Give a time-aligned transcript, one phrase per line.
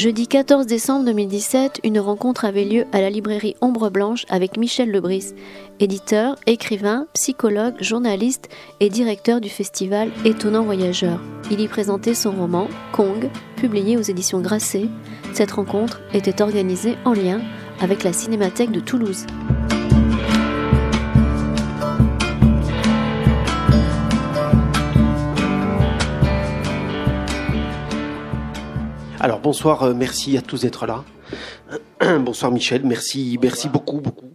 [0.00, 4.90] Jeudi 14 décembre 2017, une rencontre avait lieu à la librairie Ombre Blanche avec Michel
[4.90, 5.34] Lebris,
[5.78, 8.48] éditeur, écrivain, psychologue, journaliste
[8.80, 11.20] et directeur du festival Étonnant Voyageur.
[11.50, 14.88] Il y présentait son roman Kong, publié aux éditions Grasset.
[15.34, 17.42] Cette rencontre était organisée en lien
[17.82, 19.26] avec la Cinémathèque de Toulouse.
[29.22, 31.04] Alors bonsoir, euh, merci à tous d'être là.
[32.20, 34.30] bonsoir Michel, merci, merci beaucoup, beaucoup.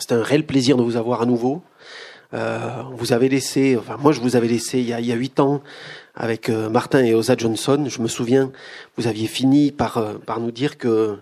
[0.00, 1.62] C'est un réel plaisir de vous avoir à nouveau.
[2.34, 5.62] Euh, vous avez laissé, enfin moi je vous avais laissé il y a huit ans
[6.16, 7.84] avec euh, Martin et Osa Johnson.
[7.86, 8.50] Je me souviens,
[8.96, 11.18] vous aviez fini par euh, par nous dire que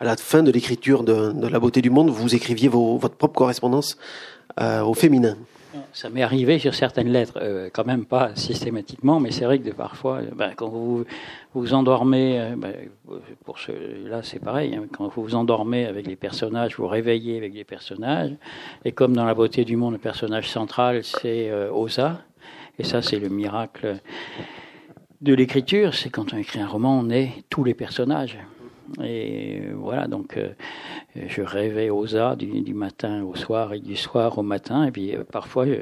[0.00, 3.16] à la fin de l'écriture de, de, La beauté du monde, vous écriviez vos, votre
[3.16, 3.98] propre correspondance
[4.58, 5.36] au féminin.
[5.92, 9.70] Ça m'est arrivé sur certaines lettres, euh, quand même pas systématiquement, mais c'est vrai que
[9.70, 11.04] parfois, ben, quand vous
[11.54, 12.74] vous endormez, euh, ben,
[13.44, 13.72] pour ce,
[14.06, 17.64] là c'est pareil, hein, quand vous vous endormez avec les personnages, vous réveillez avec les
[17.64, 18.32] personnages,
[18.84, 22.22] et comme dans La beauté du monde, le personnage central c'est euh, Osa,
[22.78, 23.96] et ça c'est le miracle
[25.22, 28.38] de l'écriture, c'est quand on écrit un roman, on est tous les personnages.
[29.02, 30.48] Et voilà, donc euh,
[31.14, 34.84] je rêvais aux arts du, matin au soir et du soir au matin.
[34.84, 35.76] Et puis euh, parfois, je,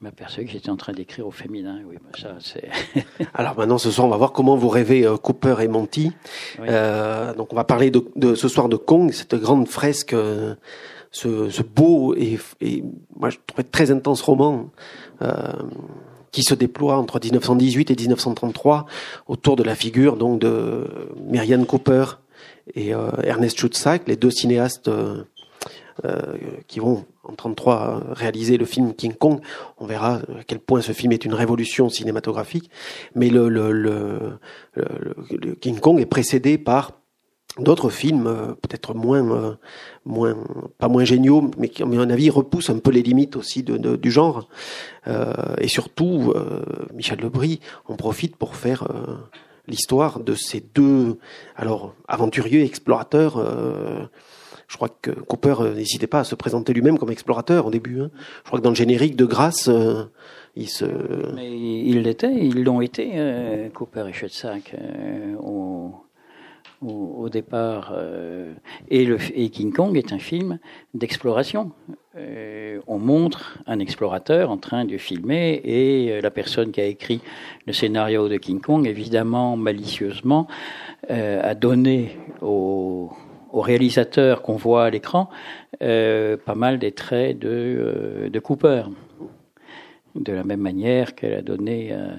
[0.00, 1.80] m'aperçois que j'étais en train d'écrire au féminin.
[1.88, 2.68] Oui, bah, ça, c'est.
[3.34, 6.12] Alors maintenant, ce soir, on va voir comment vous rêvez euh, Cooper et Monty.
[6.58, 10.14] donc, on va parler de, ce soir de Kong, cette grande fresque,
[11.10, 12.82] ce, beau et, et,
[13.16, 14.70] moi je trouvais très intense roman
[16.30, 18.86] qui se déploie entre 1918 et 1933
[19.28, 20.86] autour de la figure donc de
[21.30, 22.04] Merian Cooper
[22.74, 25.24] et euh, Ernest Schutzack, les deux cinéastes euh,
[26.04, 26.36] euh,
[26.68, 29.40] qui vont en 33 réaliser le film King Kong.
[29.78, 32.70] On verra à quel point ce film est une révolution cinématographique.
[33.14, 34.38] Mais le, le, le,
[34.74, 36.92] le King Kong est précédé par
[37.58, 39.58] d'autres films peut-être moins
[40.06, 40.36] moins
[40.78, 43.76] pas moins géniaux mais qui à mon avis repoussent un peu les limites aussi de,
[43.76, 44.48] de, du genre
[45.06, 46.62] euh, et surtout euh,
[46.94, 48.88] Michel Lebris en profite pour faire
[49.68, 51.18] l'histoire de ces deux
[51.56, 53.36] alors aventuriers explorateurs.
[53.36, 54.04] Euh,
[54.68, 58.00] je crois que Cooper euh, n'hésitait pas à se présenter lui-même comme explorateur au début.
[58.00, 58.10] Hein.
[58.42, 60.04] Je crois que dans le générique de Grâce, euh,
[60.56, 60.84] il se.
[61.34, 64.74] Mais ils l'étaient, ils l'ont été, Cooper et Schutzack,
[65.38, 65.94] au,
[66.82, 67.94] au, départ.
[68.88, 70.58] et, le, et King Kong est un film
[70.94, 71.72] d'exploration.
[72.14, 76.84] Euh, on montre un explorateur en train de filmer et euh, la personne qui a
[76.84, 77.22] écrit
[77.66, 80.46] le scénario de King Kong, évidemment malicieusement,
[81.10, 83.10] euh, a donné au,
[83.54, 85.28] réalisateur qu'on voit à l'écran
[85.78, 88.84] pas mal des traits de, de Cooper
[90.14, 92.16] de la même manière qu'elle a donné euh,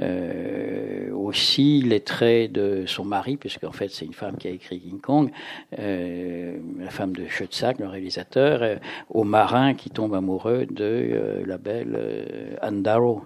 [0.00, 4.80] euh, aussi les traits de son mari, puisqu'en fait c'est une femme qui a écrit
[4.80, 5.30] King Kong,
[5.78, 8.78] euh, la femme de Schutzack, le réalisateur,
[9.10, 13.22] au marin qui tombe amoureux de la belle Anne Darrow.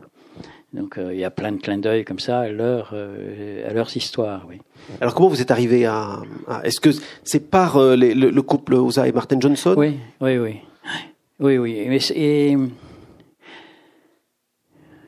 [0.72, 4.46] Donc il y a plein de clins d'œil comme ça à, leur, à leurs histoires.
[4.48, 4.58] Oui.
[5.00, 6.22] Alors comment vous êtes arrivé à...
[6.64, 6.90] Est-ce que
[7.24, 9.74] c'est par le, couple Oza et Martin Johnson?
[9.76, 10.56] Oui, oui, oui.
[11.40, 11.98] Oui, oui.
[12.14, 12.56] Et,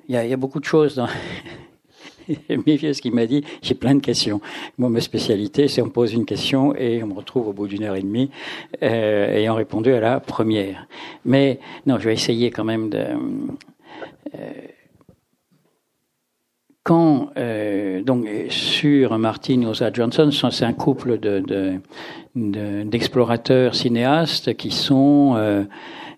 [0.09, 1.09] il y, a beaucoup de choses dans.
[2.29, 4.41] ce qui m'a dit, j'ai plein de questions.
[4.79, 7.85] Moi, ma spécialité, c'est on pose une question et on me retrouve au bout d'une
[7.85, 8.31] heure et demie
[8.83, 10.87] euh, ayant répondu à la première.
[11.25, 13.05] Mais non, je vais essayer quand même de.
[14.35, 14.39] Euh,
[16.85, 21.81] quand euh, donc sur Martin Osa Johnson, c'est un couple de
[22.35, 25.65] d'explorateurs de, cinéastes qui sont euh,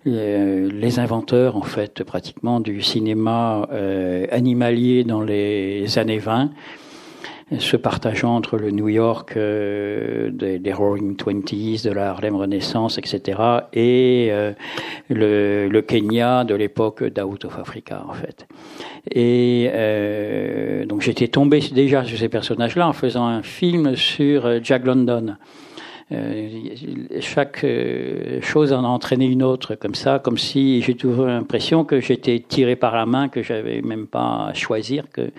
[0.07, 6.51] les inventeurs en fait pratiquement du cinéma euh, animalier dans les années 20
[7.59, 12.99] se partageant entre le New York euh, des, des, Roaring Twenties, de la Harlem Renaissance,
[12.99, 13.41] etc.,
[13.73, 14.53] et euh,
[15.09, 18.49] le, le, Kenya de l'époque d'Out of Africa, en fait.
[19.13, 24.85] Et euh, donc j'étais tombé déjà sur ces personnages-là en faisant un film sur Jack
[24.85, 25.37] London.
[26.13, 26.49] Euh,
[27.19, 31.85] chaque euh, chose en a entraîné une autre, comme ça, comme si j'ai toujours l'impression
[31.85, 35.33] que j'étais tiré par la main, que j'avais même pas à choisir, que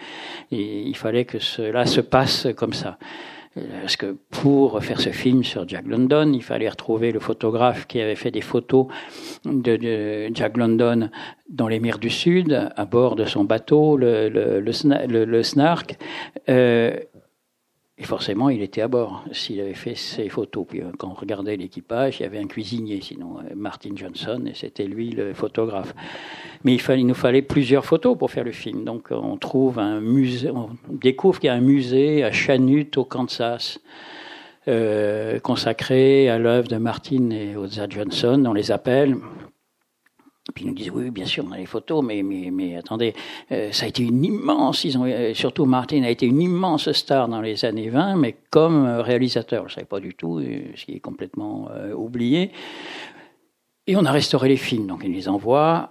[0.51, 2.97] il fallait que cela se passe comme ça.
[3.81, 7.99] Parce que pour faire ce film sur Jack London, il fallait retrouver le photographe qui
[7.99, 8.87] avait fait des photos
[9.45, 11.09] de, Jack London
[11.49, 15.97] dans les mers du Sud, à bord de son bateau, le, le, le, le Snark.
[16.49, 16.97] Euh,
[17.99, 20.65] Et forcément, il était à bord s'il avait fait ses photos.
[20.67, 24.43] Puis euh, quand on regardait l'équipage, il y avait un cuisinier, sinon euh, Martin Johnson,
[24.45, 25.95] et c'était lui le photographe.
[26.63, 28.83] Mais il, fallait, nous fallait plusieurs photos pour faire le film.
[28.83, 33.05] Donc on trouve un musée, on découvre qu'il y a un musée à Chanute au
[33.05, 33.79] Kansas.
[34.67, 39.15] Euh, consacré à l'œuvre de Martin et Oza Johnson, on les appelle.
[40.53, 43.13] Puis ils nous disent oui, bien sûr, on a les photos, mais mais, mais attendez,
[43.51, 46.91] euh, ça a été une immense, ils ont euh, surtout Martin a été une immense
[46.91, 50.85] star dans les années 20, mais comme réalisateur, je savais pas du tout, euh, ce
[50.85, 52.51] qui est complètement oublié.
[53.87, 55.89] Et on a restauré les films, donc ils les envoient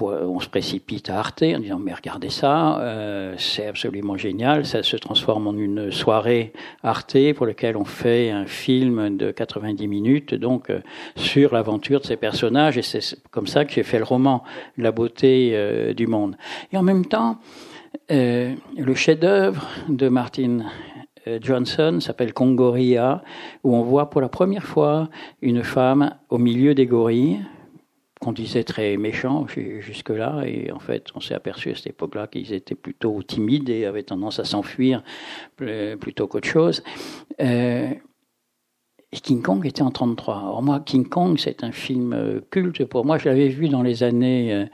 [0.00, 4.82] on, se précipite à Arte en disant mais regardez ça, euh, c'est absolument génial, ça
[4.82, 6.52] se transforme en une soirée
[6.82, 10.80] Arte pour laquelle on fait un film de 90 minutes donc euh,
[11.16, 13.00] sur l'aventure de ces personnages et c'est
[13.30, 14.42] comme ça que j'ai fait le roman
[14.76, 16.36] La beauté euh, du monde.
[16.72, 17.38] Et en même temps,
[18.08, 20.66] le chef-d'œuvre de Martin
[21.40, 23.22] Johnson s'appelle Congoria,
[23.64, 25.08] où on voit pour la première fois
[25.42, 27.40] une femme au milieu des gorilles,
[28.20, 32.52] qu'on disait très méchants jusque-là, et en fait, on s'est aperçu à cette époque-là qu'ils
[32.52, 35.02] étaient plutôt timides et avaient tendance à s'enfuir
[35.56, 36.82] plutôt qu'autre chose.
[37.40, 37.88] Euh,
[39.12, 40.38] et King Kong était en 33.
[40.38, 43.18] Alors moi, King Kong, c'est un film euh, culte pour moi.
[43.18, 44.66] Je l'avais vu dans les années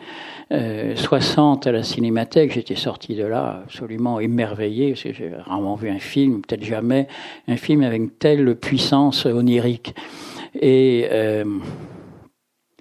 [0.52, 2.52] euh, 60 à la Cinémathèque.
[2.52, 4.94] J'étais sorti de là absolument émerveillé.
[4.94, 7.08] J'ai rarement vu un film, peut-être jamais,
[7.46, 9.94] un film avec une telle puissance onirique.
[10.54, 11.44] Et euh,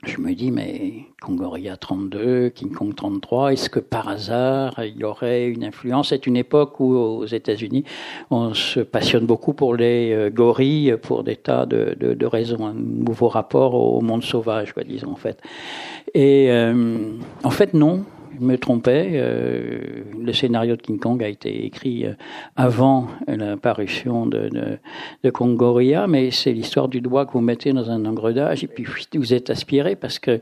[0.03, 5.03] je me dis, mais Kongoria 32, King Kong 33, est-ce que par hasard il y
[5.03, 6.09] aurait une influence?
[6.09, 7.83] C'est une époque où aux États-Unis,
[8.31, 13.27] on se passionne beaucoup pour les euh, gorilles pour des tas de raisons, un nouveau
[13.27, 15.39] rapport au monde sauvage, quoi, disons en fait.
[16.13, 17.13] Et euh,
[17.43, 18.03] en fait, non
[18.41, 19.11] me trompais.
[19.13, 22.13] Euh, le scénario de King Kong a été écrit euh,
[22.55, 24.77] avant la parution de, de,
[25.23, 28.85] de Kongoria, mais c'est l'histoire du doigt que vous mettez dans un engrenage et puis
[29.15, 30.39] vous êtes aspiré parce que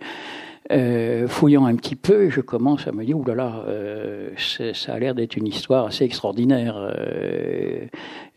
[0.72, 5.16] euh, fouillant un petit peu, je commence à me dire, oulala, euh, ça a l'air
[5.16, 7.86] d'être une histoire assez extraordinaire, euh,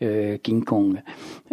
[0.01, 1.01] euh King Kong.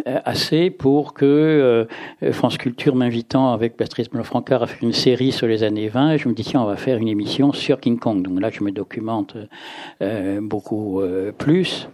[0.05, 1.87] Assez pour que
[2.31, 6.27] France Culture m'invitant avec Patrice Blanc-Francard à faire une série sur les années 20, je
[6.27, 8.23] me dis, tiens, on va faire une émission sur King Kong.
[8.23, 9.37] Donc là, je me documente
[10.41, 11.01] beaucoup
[11.37, 11.87] plus.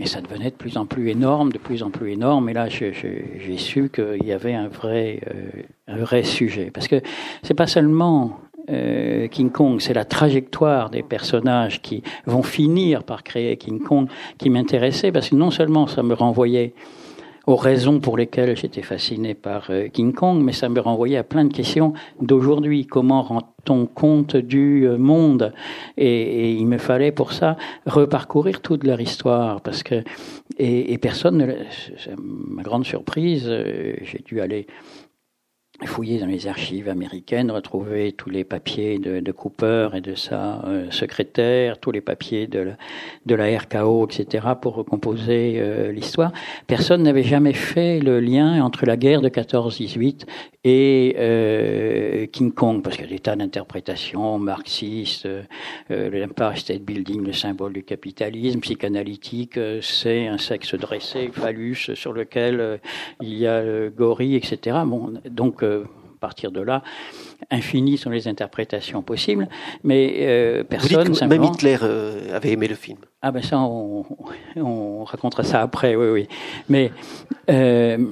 [0.00, 2.48] Et ça devenait de plus en plus énorme, de plus en plus énorme.
[2.48, 6.70] Et là, j'ai su qu'il y avait un vrai, euh, un vrai sujet.
[6.72, 7.00] Parce que
[7.42, 13.22] c'est pas seulement euh, King Kong, c'est la trajectoire des personnages qui vont finir par
[13.22, 14.08] créer King Kong
[14.38, 15.12] qui m'intéressait.
[15.12, 16.74] Parce que non seulement ça me renvoyait
[17.46, 21.24] aux raisons pour lesquelles j'étais fasciné par euh, King Kong, mais ça me renvoyait à
[21.24, 22.86] plein de questions d'aujourd'hui.
[22.86, 25.52] Comment rend-on compte du euh, monde?
[25.96, 27.56] Et, il me fallait pour ça
[27.86, 30.02] reparcourir toute leur histoire, parce que
[30.58, 31.46] et, et personne, ne,
[32.16, 34.66] ma grande surprise, euh, j'ai dû aller
[35.82, 40.64] fouiller dans les archives américaines, retrouver tous les papiers de, de Cooper et de sa
[40.66, 42.76] euh, secrétaire, tous les papiers de la,
[43.26, 46.32] de la RKO, etc., pour recomposer euh, l'histoire.
[46.68, 50.26] Personne n'avait jamais fait le lien entre la guerre de 14-18
[50.62, 55.42] et euh, King Kong, parce qu'il y a des tas d'interprétations marxistes, euh,
[55.90, 62.80] l'Empire State Building, le symbole du capitalisme, psychanalytique, c'est un sexe dressé, phallus, sur lequel
[63.20, 64.78] il y a le gorille, etc.
[64.86, 66.82] Bon, donc à partir de là,
[67.50, 69.48] infinies sont les interprétations possibles,
[69.82, 71.08] mais euh, personne.
[71.12, 72.98] Vous même Hitler euh, avait aimé le film.
[73.20, 74.06] Ah ben ça, on,
[74.56, 76.28] on racontera ça après, oui, oui.
[76.68, 76.92] Mais
[77.50, 78.06] euh,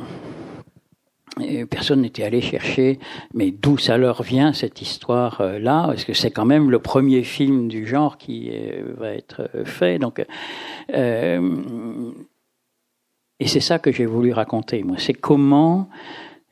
[1.70, 2.98] personne n'était allé chercher,
[3.32, 7.68] mais d'où ça leur vient cette histoire-là Parce que c'est quand même le premier film
[7.68, 8.50] du genre qui
[8.98, 10.22] va être fait, donc.
[10.90, 11.38] et
[13.46, 14.96] c'est ça que j'ai voulu raconter, moi.
[14.98, 15.88] C'est comment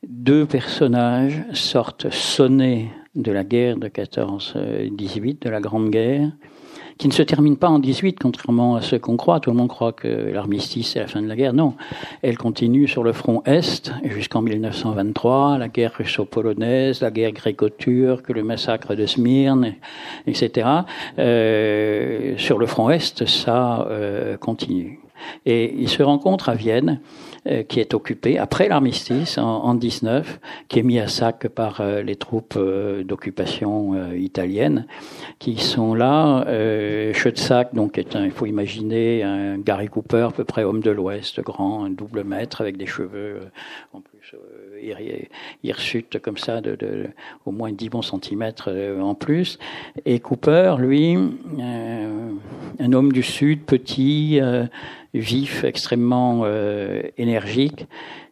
[0.07, 6.31] deux personnages sortent sonnés de la guerre de 14-18, de la Grande Guerre,
[6.97, 9.39] qui ne se termine pas en 18, contrairement à ce qu'on croit.
[9.39, 11.53] Tout le monde croit que l'armistice, c'est la fin de la guerre.
[11.53, 11.75] Non,
[12.21, 18.43] elle continue sur le front Est jusqu'en 1923, la guerre russo-polonaise, la guerre gréco-turque, le
[18.43, 19.75] massacre de Smyrne,
[20.25, 20.67] etc.
[21.19, 24.99] Euh, sur le front Est, ça euh, continue.
[25.45, 26.99] Et ils se rencontrent à Vienne
[27.67, 32.01] qui est occupé après l'armistice en, en 19, qui est mis à sac par euh,
[32.01, 34.85] les troupes euh, d'occupation italiennes,
[35.39, 36.45] qui sont là.
[36.47, 40.81] Euh, Schutzack, donc, est un, il faut imaginer un Gary Cooper, à peu près homme
[40.81, 43.39] de l'Ouest, grand, un double mètre, avec des cheveux
[43.93, 44.11] en plus
[45.63, 47.07] hirsutes comme ça, de, de,
[47.45, 48.69] au moins 10 bons centimètres
[49.01, 49.59] en plus.
[50.05, 51.17] Et Cooper, lui,
[51.59, 54.39] un homme du Sud, petit,
[55.13, 56.45] vif, extrêmement
[57.17, 57.87] énergique.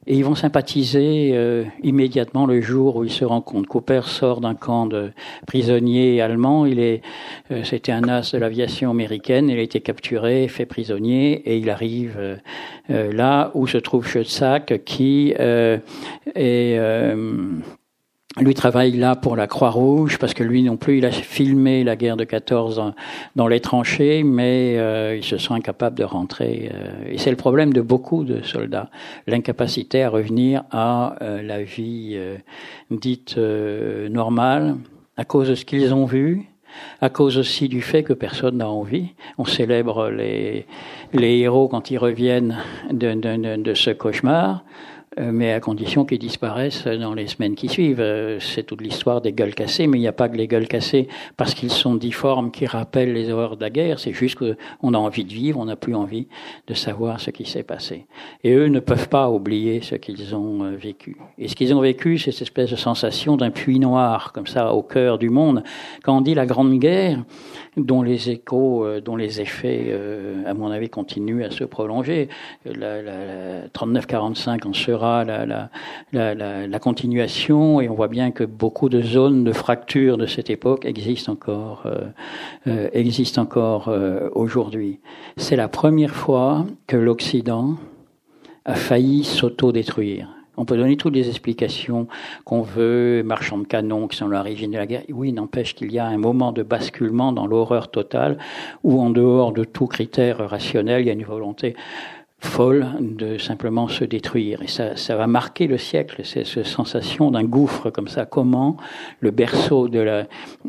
[0.09, 3.69] Et ils vont sympathiser euh, immédiatement le jour où ils se rencontrent.
[3.69, 5.11] Cooper sort d'un camp de
[5.45, 6.65] prisonniers allemands.
[6.65, 7.03] Il est,
[7.51, 9.49] euh, c'était un as de l'aviation américaine.
[9.49, 14.83] Il a été capturé, fait prisonnier, et il arrive euh, là où se trouve Schutzack,
[14.83, 17.15] qui est
[18.39, 21.95] lui travaille là pour la Croix-Rouge parce que lui non plus il a filmé la
[21.95, 22.93] guerre de 14
[23.35, 27.35] dans les tranchées mais euh, ils se sont incapables de rentrer euh, et c'est le
[27.35, 28.89] problème de beaucoup de soldats
[29.27, 32.19] l'incapacité à revenir à euh, la vie
[32.91, 34.77] dite normale
[35.17, 36.45] à cause de ce qu'ils ont vu
[37.01, 39.09] à cause aussi du fait que personne n'a envie.
[39.39, 40.67] On célèbre les,
[41.13, 42.57] les héros quand ils reviennent
[42.91, 44.63] de ce cauchemar.
[45.17, 47.99] Euh, mais à condition qu'ils disparaissent dans les semaines qui suivent.
[47.99, 50.67] Euh, c'est toute l'histoire des gueules cassées, mais il n'y a pas que les gueules
[50.67, 54.93] cassées parce qu'ils sont difformes qui rappellent les horreurs de la guerre, c'est juste qu'on
[54.93, 56.27] a envie de vivre, on n'a plus envie
[56.67, 58.05] de savoir ce qui s'est passé.
[58.43, 61.17] Et eux ne peuvent pas oublier ce qu'ils ont euh, vécu.
[61.39, 64.73] Et ce qu'ils ont vécu, c'est cette espèce de sensation d'un puits noir, comme ça,
[64.73, 65.63] au cœur du monde.
[66.03, 67.23] Quand on dit la Grande Guerre,
[67.85, 72.29] dont les échos, euh, dont les effets, euh, à mon avis, continuent à se prolonger.
[72.65, 76.35] La, la, 39-45 en sera la, la,
[76.67, 80.85] la, continuation, et on voit bien que beaucoup de zones de fracture de cette époque
[80.85, 81.83] existent encore,
[82.67, 83.93] euh, existent encore
[84.33, 84.99] aujourd'hui.
[85.37, 87.75] C'est la première fois que l'Occident
[88.65, 90.38] a failli s'auto-détruire.
[90.59, 92.07] On peut donner toutes les explications
[92.43, 95.03] qu'on veut, marchands de canons qui sont l'origine de la guerre.
[95.09, 98.37] Oui, n'empêche qu'il y a un moment de basculement dans l'horreur totale
[98.83, 101.77] où, en dehors de tout critère rationnel, il y a une volonté
[102.41, 104.61] folle de simplement se détruire.
[104.61, 108.25] Et ça, ça va marquer le siècle, c'est cette sensation d'un gouffre comme ça.
[108.25, 108.75] Comment
[109.21, 110.27] le berceau de la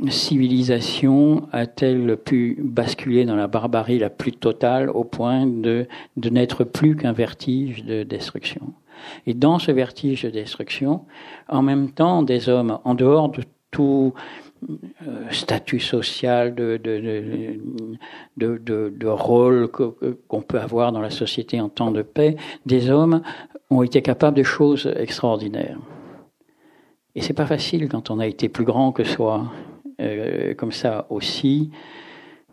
[0.09, 6.63] civilisation a-t-elle pu basculer dans la barbarie la plus totale au point de, de n'être
[6.63, 8.73] plus qu'un vertige de destruction?
[9.27, 11.05] Et dans ce vertige de destruction,
[11.49, 14.15] en même temps, des hommes, en dehors de tout
[14.69, 17.59] euh, statut social, de, de,
[18.37, 23.23] de, rôle qu'on peut avoir dans la société en temps de paix, des hommes
[23.71, 25.79] ont été capables de choses extraordinaires.
[27.15, 29.51] Et c'est pas facile quand on a été plus grand que soi,
[30.01, 31.71] euh, comme ça aussi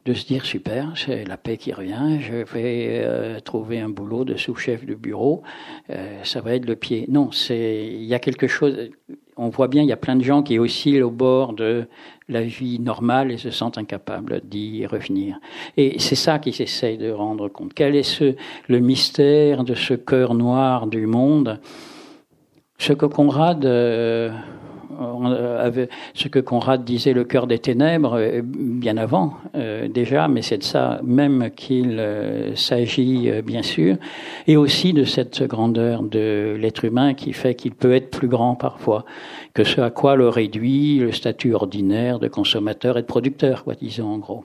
[0.07, 4.23] de se dire super, c'est la paix qui revient, je vais euh, trouver un boulot
[4.23, 5.43] de sous-chef de bureau,
[5.89, 7.05] euh, ça va être le pied.
[7.09, 8.89] Non, c'est il y a quelque chose.
[9.35, 11.87] On voit bien, il y a plein de gens qui oscillent au bord de
[12.29, 15.39] la vie normale et se sentent incapables d'y revenir.
[15.75, 17.73] Et c'est ça qu'ils essayent de rendre compte.
[17.73, 18.35] Quel est ce,
[18.67, 21.59] le mystère de ce cœur noir du monde?
[22.77, 24.31] Ce que Conrad euh,
[25.59, 30.41] avait ce que Conrad disait le cœur des ténèbres euh, bien avant euh, déjà, mais
[30.41, 33.97] c'est de ça même qu'il euh, s'agit bien sûr,
[34.47, 38.55] et aussi de cette grandeur de l'être humain qui fait qu'il peut être plus grand
[38.55, 39.05] parfois
[39.53, 43.75] que ce à quoi le réduit le statut ordinaire de consommateur et de producteur, quoi,
[43.75, 44.43] disons en gros.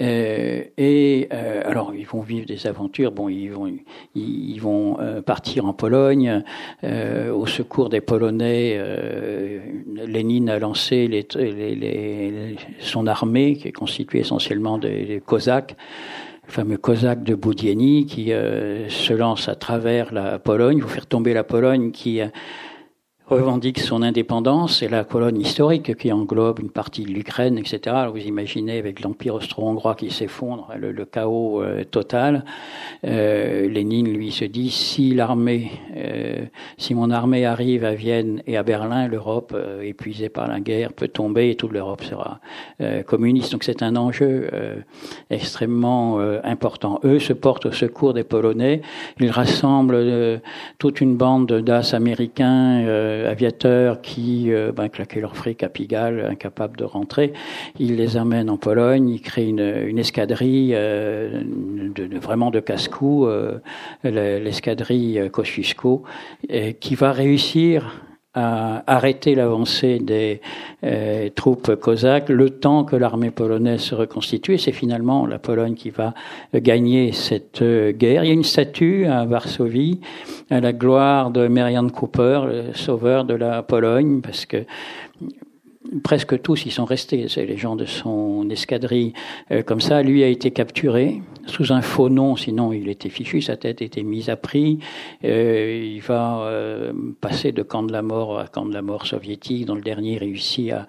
[0.00, 3.12] Euh, et euh, alors, ils vont vivre des aventures.
[3.12, 3.70] Bon, ils vont,
[4.14, 6.42] ils, vont euh, partir en Pologne
[6.82, 8.80] au secours des Polonais.
[10.06, 15.76] Lénine a lancé les, les, les, son armée, qui est constituée essentiellement des, des Cosaques
[16.44, 21.34] le fameux Cosaque de Boudieni qui se lance à travers la Pologne, vous faire tomber
[21.34, 22.20] la Pologne qui
[23.32, 27.96] revendique son indépendance et la colonne historique qui englobe une partie de l'Ukraine, etc.
[28.12, 32.44] vous imaginez avec l'empire austro-hongrois qui s'effondre, le, chaos euh, total.
[33.06, 36.44] Euh, Lénine lui se dit si l'armée, euh,
[36.76, 41.08] si mon armée arrive à Vienne et à Berlin, l'Europe épuisée par la guerre peut
[41.08, 42.40] tomber et toute l'Europe sera
[43.06, 43.52] communiste.
[43.52, 44.48] Donc c'est un enjeu
[45.30, 47.00] extrêmement important.
[47.04, 48.82] Eux se portent au secours des Polonais.
[49.20, 50.40] Ils rassemblent
[50.78, 52.82] toute une bande d'as américains
[53.26, 57.32] aviateurs qui euh, ben, claquaient leur fric à Pigalle, incapables de rentrer.
[57.78, 61.42] Ils les amènent en Pologne, ils créent une, une escadrille euh,
[61.94, 63.28] de, vraiment de casse-cou,
[64.04, 66.02] l'escadrille Kosciuszko,
[66.80, 68.02] qui va réussir
[68.34, 70.40] à arrêter l'avancée des
[70.84, 74.56] euh, troupes cosaques le temps que l'armée polonaise se reconstitue.
[74.56, 76.14] C'est finalement la Pologne qui va
[76.54, 78.24] gagner cette euh, guerre.
[78.24, 80.00] Il y a une statue à Varsovie
[80.50, 84.64] à la gloire de Marian Cooper, le sauveur de la Pologne, parce que
[86.02, 89.12] presque tous y sont restés, c'est les gens de son escadrille.
[89.50, 93.42] Euh, comme ça, lui a été capturé sous un faux nom, sinon il était fichu,
[93.42, 94.78] sa tête était mise à prix.
[95.24, 99.06] Euh, il va euh, passer de camp de la mort à camp de la mort
[99.06, 100.86] soviétique, dont le dernier réussit à,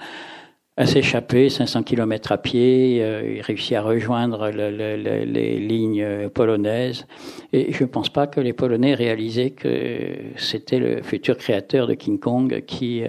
[0.76, 2.98] à s'échapper 500 km à pied.
[2.98, 7.06] il réussit à rejoindre les lignes polonaises.
[7.52, 11.94] Et je ne pense pas que les Polonais réalisaient que c'était le futur créateur de
[11.94, 13.04] King Kong qui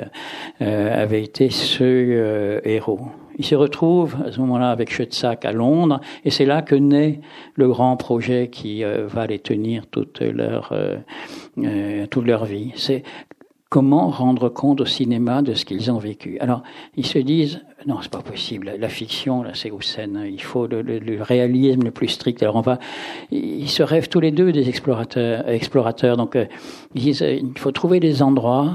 [0.61, 3.09] avait été ce héros.
[3.37, 7.21] Il se retrouve à ce moment-là avec Schutzack à Londres, et c'est là que naît
[7.54, 10.97] le grand projet qui euh, va les tenir toute leur euh,
[11.59, 12.73] euh, toute leur vie.
[12.76, 13.02] C'est
[13.75, 16.38] comment rendre compte au cinéma de ce qu'ils ont vécu.
[16.38, 16.62] Alors
[16.97, 18.73] ils se disent non, c'est pas possible.
[18.78, 20.25] La fiction, là, c'est scène.
[20.31, 22.40] Il faut le, le, réalisme le plus strict.
[22.45, 22.78] Alors on va,
[23.33, 25.49] ils se rêvent tous les deux des explorateurs.
[25.49, 26.16] explorateurs.
[26.16, 26.38] Donc
[26.95, 28.75] ils disent, il faut trouver des endroits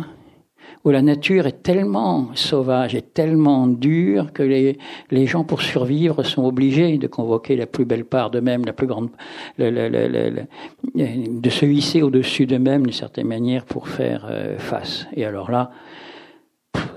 [0.85, 4.77] où la nature est tellement sauvage et tellement dure que les,
[5.11, 8.87] les gens, pour survivre, sont obligés de convoquer la plus belle part d'eux-mêmes, la plus
[8.87, 9.09] grande,
[9.57, 15.07] de se hisser au-dessus d'eux-mêmes d'une certaine manière pour faire euh, face.
[15.15, 15.71] Et alors là,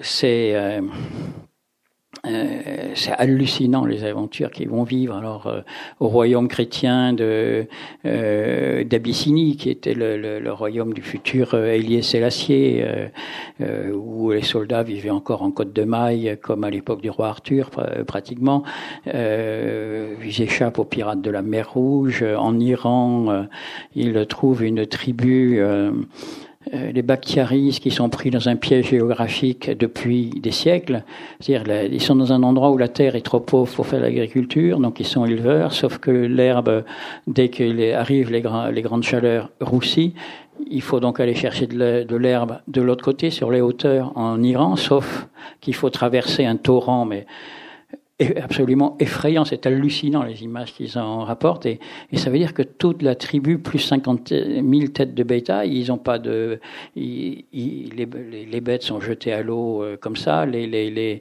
[0.01, 0.81] c'est euh,
[2.25, 5.17] euh, c'est hallucinant les aventures qu'ils vont vivre.
[5.17, 5.63] Alors euh,
[5.99, 7.67] au royaume chrétien de
[8.07, 12.85] euh, d'Abyssinie, qui était le, royaume du futur Élie Sélassié,
[13.93, 17.71] où les soldats vivaient encore en côte de maille, comme à l'époque du roi Arthur,
[18.07, 18.63] pratiquement.
[19.07, 22.23] ils échappent aux pirates de la mer Rouge.
[22.23, 23.47] En Iran,
[23.95, 25.61] ils trouvent une tribu
[26.71, 31.03] les Bakhtiaris qui sont pris dans un piège géographique depuis des siècles.
[31.41, 34.79] C'est-à-dire, ils sont dans un endroit où la terre est trop pauvre pour faire l'agriculture,
[34.79, 36.85] donc ils sont éleveurs, sauf que l'herbe,
[37.27, 38.43] dès qu'arrivent les,
[38.73, 40.15] les grandes chaleurs, roussit.
[40.71, 44.77] Il faut donc aller chercher de l'herbe de l'autre côté, sur les hauteurs, en Iran,
[44.77, 45.27] sauf
[45.61, 47.27] qu'il faut traverser un torrent, mais
[48.43, 51.67] absolument effrayant, c'est hallucinant les images qu'ils en rapportent.
[51.67, 51.79] Et,
[52.15, 54.63] ça veut dire que toute la tribu, plus 50 000
[54.93, 56.61] têtes de bétail, ils ont pas de,
[56.97, 60.47] les, bêtes sont jetées à l'eau euh, comme ça.
[60.47, 61.21] Les, les,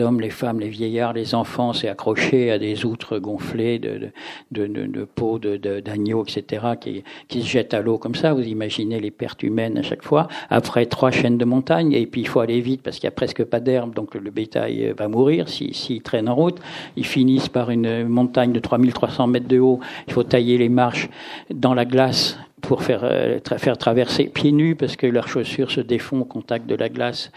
[0.00, 4.10] hommes, les femmes, les vieillards, les enfants, c'est accroché à des outres gonflées de,
[4.50, 8.32] de, de, de peaux d'agneaux, etc., qui, qui se jettent à l'eau comme ça.
[8.32, 10.28] Vous imaginez les pertes humaines à chaque fois.
[10.50, 13.12] Après trois chaînes de montagne, et puis il faut aller vite parce qu'il y a
[13.12, 16.58] presque pas d'herbe, donc le bétail va mourir s'il si, traîne en route.
[16.96, 19.80] Ils finissent par une montagne de 3300 mètres de haut.
[20.06, 21.08] Il faut tailler les marches
[21.50, 25.80] dans la glace pour faire, euh, faire traverser pieds nus parce que leurs chaussures se
[25.80, 27.30] défont au contact de la glace.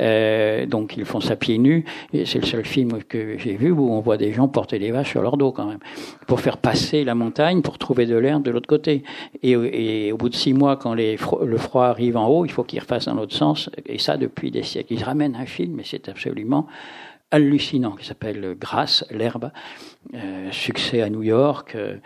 [0.00, 1.84] Euh, donc ils font ça pieds nus.
[2.12, 4.90] Et c'est le seul film que j'ai vu où on voit des gens porter des
[4.90, 5.80] vaches sur leur dos quand même
[6.26, 9.02] pour faire passer la montagne pour trouver de l'air de l'autre côté.
[9.42, 12.64] Et, et, au bout de six mois, quand le froid arrive en haut, il faut
[12.64, 13.70] qu'ils refassent dans l'autre sens.
[13.86, 14.94] Et ça depuis des siècles.
[14.94, 16.66] Ils ramènent un film, mais c'est absolument
[17.32, 19.50] hallucinant qui s'appelle Grâce, l'herbe,
[20.14, 21.74] euh, succès à New York.
[21.74, 21.96] Euh,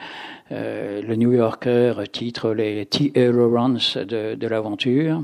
[0.53, 5.23] euh, le New Yorker titre les T-Hero Runs de, de l'aventure.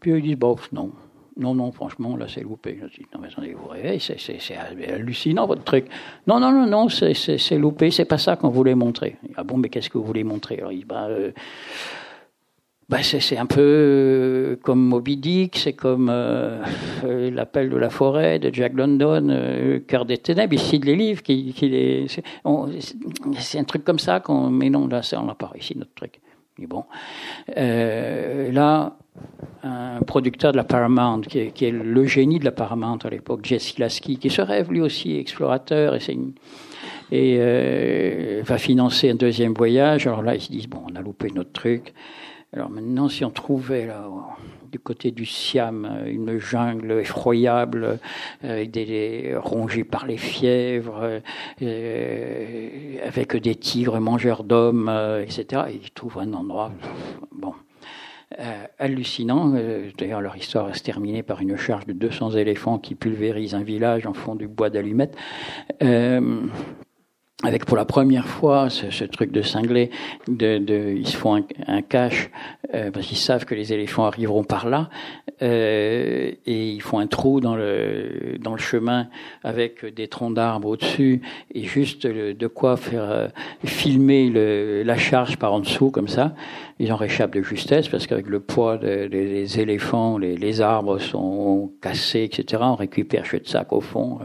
[0.00, 0.92] Puis ils disent, bof, non.
[1.36, 2.78] Non, non, franchement, là, c'est loupé.
[2.82, 4.56] Je dis, non, mais attendez, vous rêvez, c'est
[4.88, 5.86] hallucinant, votre truc.
[6.26, 9.16] Non, non, non, non, c'est loupé, c'est pas ça qu'on voulait montrer.
[9.36, 10.58] Ah bon, mais qu'est-ce que vous voulez montrer?
[10.58, 11.30] Alors, il bah, euh,
[12.90, 16.60] bah, c'est un peu euh, comme Moby Dick, c'est comme euh,
[17.04, 20.96] euh, L'appel de la forêt de Jack London, euh, Cœur des ténèbres, il cite les
[20.96, 22.08] livres, qui, qui
[23.38, 26.20] c'est un truc comme ça, qu'on, mais non, là, on n'a pas réussi notre truc.
[26.58, 26.82] Mais bon,
[27.56, 28.96] là,
[29.62, 33.08] un producteur de la Paramount, qui est, qui est, le génie de la Paramount à
[33.08, 36.00] l'époque, Jesse Lasky, qui se rêve lui aussi explorateur, et,
[37.12, 40.08] et va financer un deuxième voyage.
[40.08, 41.94] Alors là, ils se disent, bon, on a loupé notre truc.
[42.52, 44.08] Alors maintenant, si on trouvait là,
[44.72, 48.00] du côté du Siam une jungle effroyable,
[48.44, 51.20] euh, des, rongée par les fièvres,
[51.62, 56.72] euh, avec des tigres mangeurs d'hommes, euh, etc., ils trouvent un endroit,
[57.32, 57.54] bon,
[58.78, 59.54] hallucinant.
[59.98, 64.06] D'ailleurs, leur histoire se terminée par une charge de 200 éléphants qui pulvérisent un village
[64.06, 65.16] en fond du bois d'allumettes
[67.42, 69.90] avec pour la première fois ce, ce truc de cinglé,
[70.28, 72.30] de, de, ils se font un, un cache
[72.74, 74.90] euh, parce qu'ils savent que les éléphants arriveront par là,
[75.42, 79.08] euh, et ils font un trou dans le dans le chemin
[79.42, 81.22] avec des troncs d'arbres au-dessus
[81.54, 83.28] et juste de quoi faire euh,
[83.64, 86.34] filmer le, la charge par en dessous comme ça.
[86.78, 91.72] Ils en réchappent de justesse parce qu'avec le poids des éléphants, les, les, arbres sont
[91.82, 92.62] cassés, etc.
[92.64, 94.20] On récupère de sac au fond.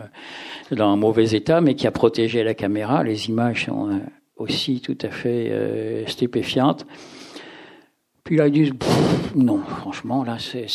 [0.71, 3.03] Euh, dans un mauvais état, mais qui a protégé la caméra.
[3.03, 3.99] Les images sont euh,
[4.37, 6.85] aussi tout à fait euh, stupéfiantes.
[8.23, 8.73] Puis là, ils disent,
[9.35, 10.65] non, franchement, là, c'est,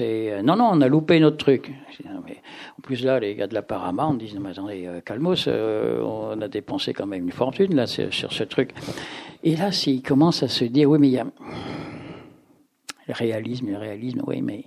[0.00, 1.72] euh, non, non, on a loupé notre truc.
[2.06, 6.48] en plus, là, les gars de la Paramount disent, non, mais attendez, calmos, on a
[6.48, 8.70] dépensé quand même une fortune, là, sur ce truc.
[9.42, 11.26] Et là, s'ils commencent à se dire, oui, mais il y a
[13.08, 14.66] le réalisme, le réalisme, oui, mais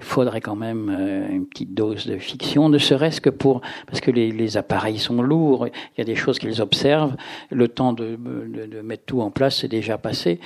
[0.00, 4.10] faudrait quand même euh, une petite dose de fiction, ne serait-ce que pour parce que
[4.10, 7.16] les, les, appareils sont lourds, il y a des choses qu'ils observent,
[7.50, 10.40] le temps de, de, de mettre tout en place c'est déjà passé.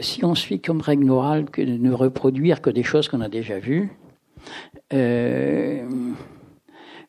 [0.00, 3.28] si on suit comme règle morale que de ne reproduire que des choses qu'on a
[3.28, 3.90] déjà vues,
[4.92, 5.86] euh,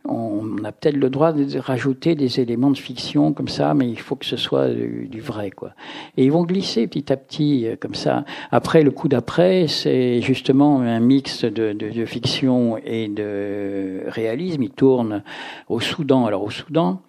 [0.05, 3.99] on a peut-être le droit de rajouter des éléments de fiction comme ça, mais il
[3.99, 5.71] faut que ce soit du, vrai, quoi.
[6.17, 8.25] Et ils vont glisser petit à petit euh, comme ça.
[8.51, 14.63] Après, le coup d'après, c'est justement un mix de, de, fiction et de réalisme.
[14.63, 15.23] Ils tournent
[15.69, 16.25] au Soudan.
[16.25, 17.01] Alors au Soudan,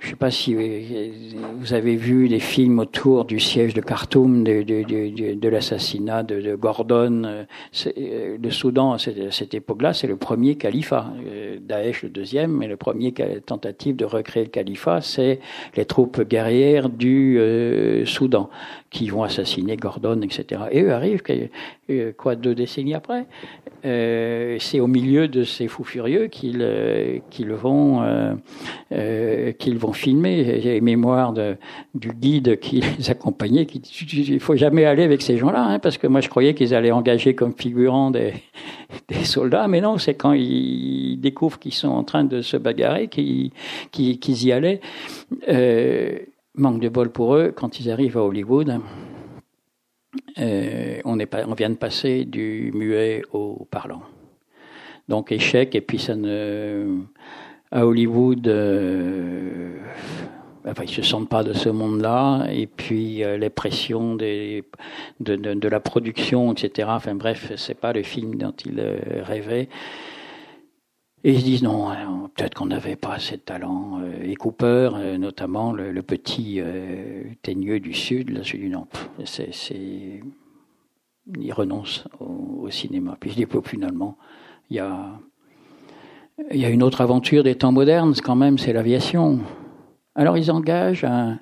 [0.00, 4.44] je ne sais pas si vous avez vu des films autour du siège de Khartoum,
[4.44, 7.22] de, l'assassinat de, Gordon.
[7.24, 11.12] Euh, le Soudan, à cette, époque-là, c'est le premier califat.
[11.26, 15.40] Euh, Daesh, le deuxième, mais le premier tentative de recréer le califat, c'est
[15.76, 18.50] les troupes guerrières du euh, Soudan
[18.96, 20.62] qui vont assassiner Gordon, etc.
[20.70, 21.22] Et eux arrivent,
[22.16, 23.26] quoi, deux décennies après.
[23.82, 28.02] c'est au milieu de ces fous furieux qu'ils qu'ils vont
[29.58, 30.60] qu'ils vont filmer.
[30.62, 31.56] J'ai mémoire de,
[31.94, 33.82] du guide qui les accompagnait, qui
[34.32, 36.90] il faut jamais aller avec ces gens-là, hein, parce que moi je croyais qu'ils allaient
[36.90, 38.32] engager comme figurants des,
[39.08, 43.08] des soldats, mais non, c'est quand ils découvrent qu'ils sont en train de se bagarrer
[43.08, 43.52] qu'ils
[43.92, 44.80] y allaient.
[46.58, 48.80] Manque de bol pour eux, quand ils arrivent à Hollywood,
[50.38, 51.16] euh, on,
[51.54, 54.02] vient de passer du muet au parlant.
[55.06, 57.02] Donc échec, et puis ça ne
[57.70, 59.76] à Hollywood, euh,
[60.82, 64.62] ils se sentent pas de ce monde-là, et puis euh, les pressions de,
[65.68, 66.88] la production, etc.
[66.90, 68.80] Enfin bref, c'est pas le film dont ils
[69.22, 69.68] rêvaient.
[71.26, 73.98] Et ils se disent non, hein, peut-être qu'on n'avait pas assez de talent.
[74.00, 76.60] Euh, et Cooper, notamment le, petit
[77.42, 78.86] teigneux du Sud, là, dis non,
[79.24, 79.50] c'est,
[81.36, 83.16] il renonce au, cinéma.
[83.18, 84.16] Puis je dis finalement,
[84.70, 85.18] il y a
[86.52, 89.40] il y a une autre aventure des temps modernes, quand même, c'est l'aviation.
[90.14, 91.38] Alors ils engagent un,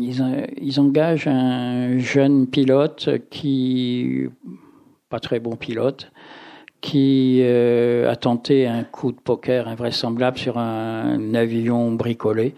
[0.00, 4.26] ils, engagent un jeune pilote qui,
[5.08, 6.12] pas très bon pilote,
[6.84, 12.54] qui euh, a tenté un coup de poker invraisemblable sur un, avion bricolé,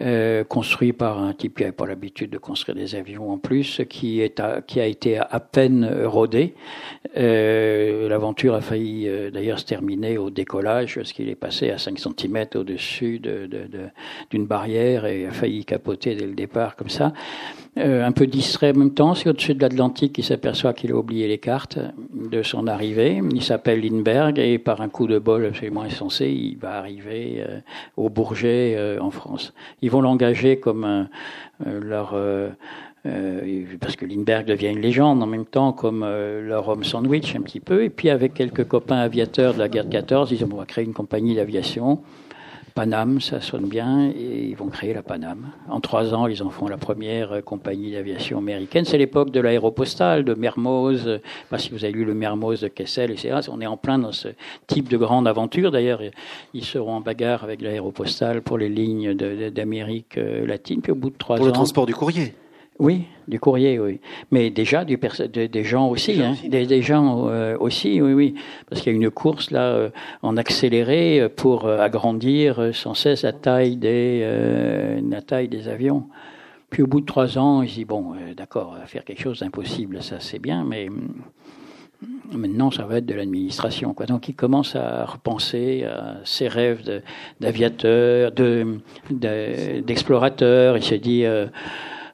[0.00, 3.82] euh, construit par un type qui n'avait pas l'habitude de construire des avions en plus,
[3.88, 6.54] qui, est qui a été à peine rodé.
[7.16, 11.78] Euh, L'aventure a failli euh, d'ailleurs se terminer au décollage, parce qu'il est passé à
[11.78, 13.68] 5 cm au-dessus d'une de,
[14.32, 17.12] de, barrière et a failli capoter dès le départ comme ça.
[17.76, 20.96] Euh, un peu distrait en même temps, c'est au-dessus de l'Atlantique qu'il s'aperçoit qu'il a
[20.96, 21.78] oublié les cartes
[22.12, 23.20] de son arrivée.
[23.32, 27.60] Il s'appelle Lindbergh et par un coup de bol absolument insensé, il va arriver euh,
[27.96, 29.52] au Bourget euh, en France.
[29.82, 31.08] Ils vont l'engager comme
[31.64, 32.16] leur...
[33.80, 37.60] parce que Lindbergh devient une légende en même temps, comme leur homme sandwich un petit
[37.60, 37.84] peu.
[37.84, 40.94] Et puis avec quelques copains aviateurs de la guerre de 14, ils ont créer une
[40.94, 42.00] compagnie d'aviation.
[42.78, 45.50] Paname, ça sonne bien, et ils vont créer la Paname.
[45.68, 48.84] En trois ans, ils en font la première compagnie d'aviation américaine.
[48.84, 51.02] C'est l'époque de l'aéropostale, de Mermoz.
[51.02, 53.40] Je sais pas si vous avez lu le Mermoz de Kessel, etc.
[53.50, 54.28] On est en plein dans ce
[54.68, 55.72] type de grande aventure.
[55.72, 56.00] D'ailleurs,
[56.54, 60.80] ils seront en bagarre avec l'aéropostale pour les lignes d'Amérique euh, latine.
[60.80, 61.38] Puis au bout de trois ans.
[61.38, 62.32] Pour le transport du courrier.
[62.78, 64.00] Oui, du courrier, oui.
[64.30, 68.34] Mais déjà du des gens aussi, hein, Des, gens euh, aussi, oui, oui.
[68.68, 69.90] Parce qu'il y a une course là euh,
[70.22, 76.04] en accéléré euh, pour agrandir sans cesse la taille des la taille des avions.
[76.70, 80.20] Puis au bout de trois ans, il dit bon, d'accord, faire quelque chose d'impossible, ça
[80.20, 83.92] c'est bien, mais mm, maintenant ça va être de l'administration.
[83.92, 84.06] Quoi.
[84.06, 87.02] Donc il commence à repenser à ses rêves
[87.40, 88.78] d'aviateur, de,
[89.10, 90.76] d'explorateur.
[90.76, 91.24] il se dit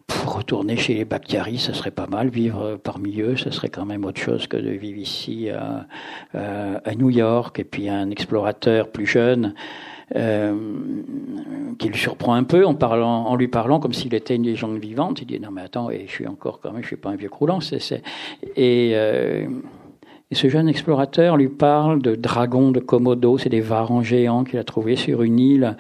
[0.07, 2.29] pour retourner chez les Bakhtiari, ça serait pas mal.
[2.29, 5.87] Vivre parmi eux, ça serait quand même autre chose que de vivre ici à,
[6.35, 7.59] à, New York.
[7.59, 9.55] Et puis un explorateur plus jeune
[10.15, 10.55] euh,
[11.79, 15.23] qui le surprend un peu en, parlant, lui parlant comme s'il était une légende vivante.
[15.23, 17.31] Il dit non mais attends, je suis encore quand même, je suis pas un vieux
[17.31, 17.61] croulant.
[17.61, 18.03] C'est,
[18.57, 19.49] Et euh,
[20.31, 24.59] et ce jeune explorateur lui parle de dragons de Komodo, c'est des varans géants qu'il
[24.59, 25.77] a trouvés sur une île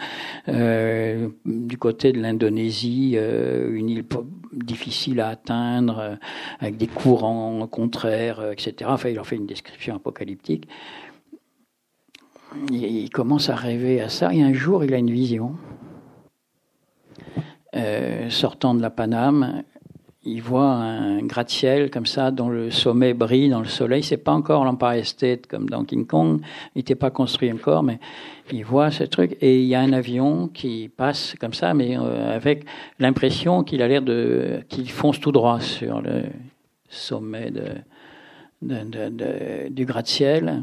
[0.48, 4.04] euh, du côté de l'Indonésie, euh, une île
[4.52, 6.14] difficile à atteindre, euh,
[6.60, 8.90] avec des courants contraires, etc.
[8.92, 10.68] Enfin, il en fait une description apocalyptique.
[12.70, 15.56] il commence à rêver à ça, et un jour, il a une vision.
[18.28, 19.64] Sortant de la Paname,
[20.24, 24.02] il voit un gratte-ciel comme ça dont le sommet brille dans le soleil.
[24.02, 26.40] C'est pas encore l'Empire State comme dans King Kong.
[26.74, 27.98] Il n'était pas construit encore, mais
[28.52, 31.96] il voit ce truc et il y a un avion qui passe comme ça, mais
[31.98, 32.64] euh, avec
[32.98, 36.24] l'impression qu'il a l'air de qu'il fonce tout droit sur le
[36.88, 37.64] sommet de
[38.62, 40.62] du gratte-ciel.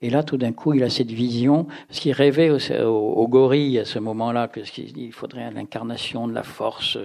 [0.00, 3.84] Et là, tout d'un coup, il a cette vision, parce qu'il rêvait au, gorille à
[3.84, 6.96] ce moment-là, qu'il faudrait l'incarnation de la force,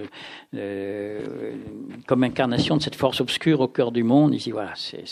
[0.53, 1.19] euh,
[2.05, 4.35] comme incarnation de cette force obscure au cœur du monde.
[4.35, 5.03] Il dit, voilà, c'est,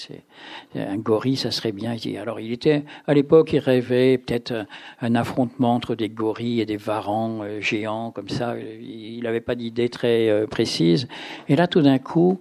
[0.75, 1.95] un gorille, ça serait bien.
[2.21, 4.67] Alors, il était, à l'époque, il rêvait peut-être
[5.01, 8.55] un affrontement entre des gorilles et des varans euh, géants, comme ça.
[8.59, 11.07] Il n'avait pas d'idée très euh, précise.
[11.49, 12.39] Et là, tout d'un coup,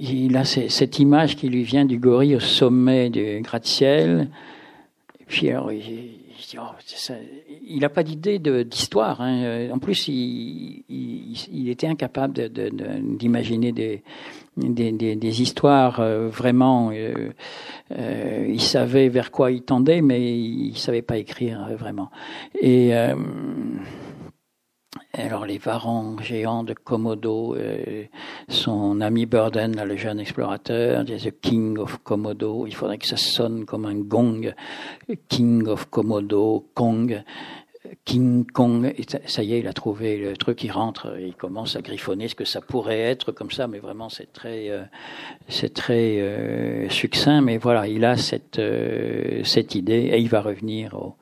[0.00, 4.28] il a cette image qui lui vient du gorille au sommet du gratte-ciel.
[5.26, 5.70] Puis alors,
[7.68, 9.20] il n'a pas d'idée d'histoire.
[9.20, 9.70] Hein.
[9.70, 12.50] En plus, il, était incapable
[13.18, 14.02] d'imaginer des,
[14.56, 16.90] des, histoires euh, vraiment.
[16.92, 17.30] Euh,
[17.92, 22.10] euh, il savait vers quoi il tendait, mais il savait pas écrire vraiment.
[22.60, 22.92] Et
[25.12, 28.04] alors les varans géants de Komodo, euh,
[28.48, 32.66] son ami Burden, le jeune explorateur, The King of Komodo.
[32.66, 34.54] Il faudrait que ça sonne comme un gong.
[35.28, 37.22] King of Komodo, Kong.
[38.04, 38.94] King Kong,
[39.24, 42.34] ça y est, il a trouvé le truc, il rentre, il commence à griffonner ce
[42.34, 44.84] que ça pourrait être comme ça, mais vraiment c'est très, euh,
[45.48, 48.60] c'est très euh, succinct, mais voilà, il a cette,
[49.44, 51.16] cette idée et il va revenir au,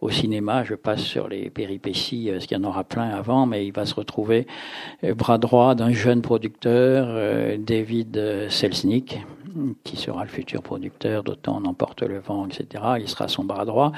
[0.00, 0.64] au cinéma.
[0.64, 3.86] Je passe sur les péripéties, parce qu'il y en aura plein avant, mais il va
[3.86, 4.46] se retrouver
[5.04, 9.20] euh, bras droit d'un jeune producteur, euh, David Selznick,
[9.84, 12.84] qui sera le futur producteur d'Autant n'emporte le vent, etc.
[13.00, 13.92] Il sera son bras droit.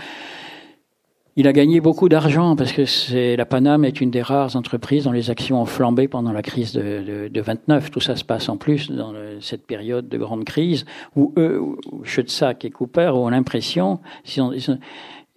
[1.39, 5.05] Il a gagné beaucoup d'argent parce que c'est la Paname est une des rares entreprises
[5.05, 7.93] dont les actions ont flambé pendant la crise de, de, 29.
[7.93, 10.85] Tout ça se passe en plus dans cette période de grande crise
[11.15, 11.63] où eux,
[12.03, 14.01] Schutzack et Cooper ont l'impression,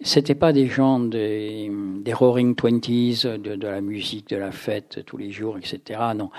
[0.02, 1.70] c'était pas des gens des,
[2.12, 6.00] Roaring Twenties, de, de, la musique, de la fête tous les jours, etc.
[6.14, 6.30] Non,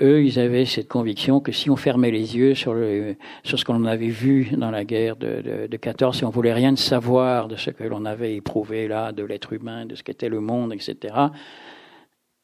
[0.00, 3.64] eux, ils avaient cette conviction que si on fermait les yeux sur le sur ce
[3.64, 7.48] qu'on avait vu dans la guerre de, de, de 14, si on voulait rien savoir
[7.48, 10.72] de ce que l'on avait éprouvé là, de l'être humain, de ce qu'était le monde,
[10.72, 11.14] etc.,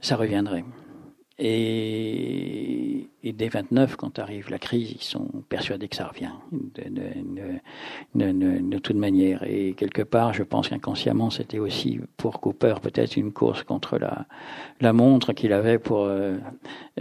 [0.00, 0.64] ça reviendrait.
[1.38, 6.84] Et, et, dès 29, quand arrive la crise, ils sont persuadés que ça revient de,
[8.14, 9.42] de, de, de toute manière.
[9.44, 14.26] Et quelque part, je pense qu'inconsciemment, c'était aussi pour Cooper peut-être une course contre la,
[14.80, 16.36] la montre qu'il avait pour euh,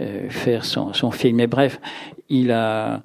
[0.00, 1.36] euh, faire son, son film.
[1.36, 1.80] Mais bref,
[2.28, 3.02] il a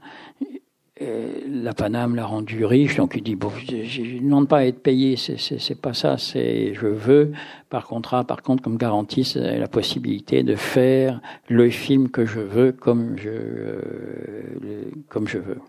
[1.00, 4.82] la Paname l'a rendu riche, donc il dit bon, je ne demande pas à être
[4.82, 7.32] payé, c'est pas ça, c'est je veux
[7.70, 12.72] par contrat, par contre, comme garantie, la possibilité de faire le film que je veux
[12.72, 13.82] comme je euh,
[15.10, 15.60] comme je veux.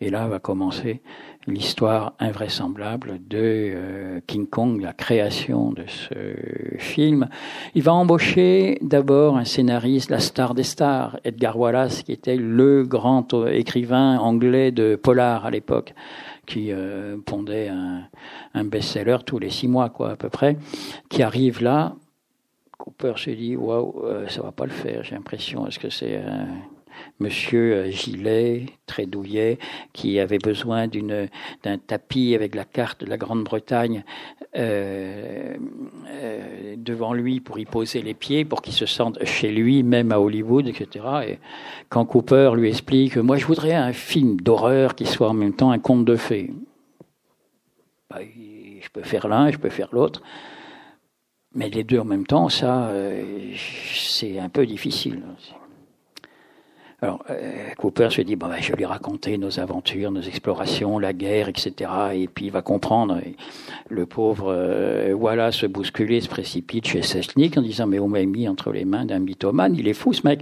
[0.00, 1.00] Et là va commencer
[1.46, 7.28] l'histoire invraisemblable de euh, King Kong, la création de ce film.
[7.74, 12.84] Il va embaucher d'abord un scénariste, la star des stars, Edgar Wallace, qui était le
[12.84, 15.94] grand écrivain anglais de polar à l'époque,
[16.46, 20.56] qui euh, pondait un, best-seller tous les six mois, quoi, à peu près,
[21.08, 21.94] qui arrive là.
[22.78, 25.66] Cooper se dit, waouh, euh, ça va pas le faire, j'ai l'impression.
[25.66, 26.44] Est-ce que c'est euh,
[27.90, 29.58] Gilet, très douillet,
[29.92, 34.04] qui avait besoin d'un tapis avec la carte de la Grande-Bretagne
[34.56, 35.56] euh,
[36.08, 40.12] euh, devant lui pour y poser les pieds, pour qu'il se sente chez lui, même
[40.12, 41.04] à Hollywood, etc.
[41.26, 41.38] Et
[41.88, 45.70] quand Cooper lui explique, moi je voudrais un film d'horreur qui soit en même temps
[45.70, 46.52] un conte de fées.
[48.10, 50.22] Bah, je peux faire l'un, je peux faire l'autre.
[51.54, 52.92] Mais les deux en même temps, ça,
[53.56, 55.22] c'est un peu difficile.
[57.02, 60.98] Alors, euh, Cooper se dit, bon, ben, je vais lui raconter nos aventures, nos explorations,
[60.98, 61.90] la guerre, etc.
[62.14, 63.20] Et puis il va comprendre.
[63.88, 68.24] le pauvre euh, voilà se bousculer, se précipite chez Sesnik en disant, mais on m'a
[68.24, 70.40] mis entre les mains d'un mythomane, il est fou ce mec.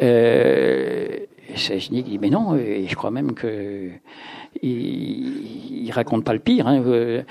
[0.00, 1.08] Euh,
[1.90, 3.90] dit, mais non, et je crois même que
[4.62, 6.66] il, il raconte pas le pire.
[6.66, 7.22] Hein, euh,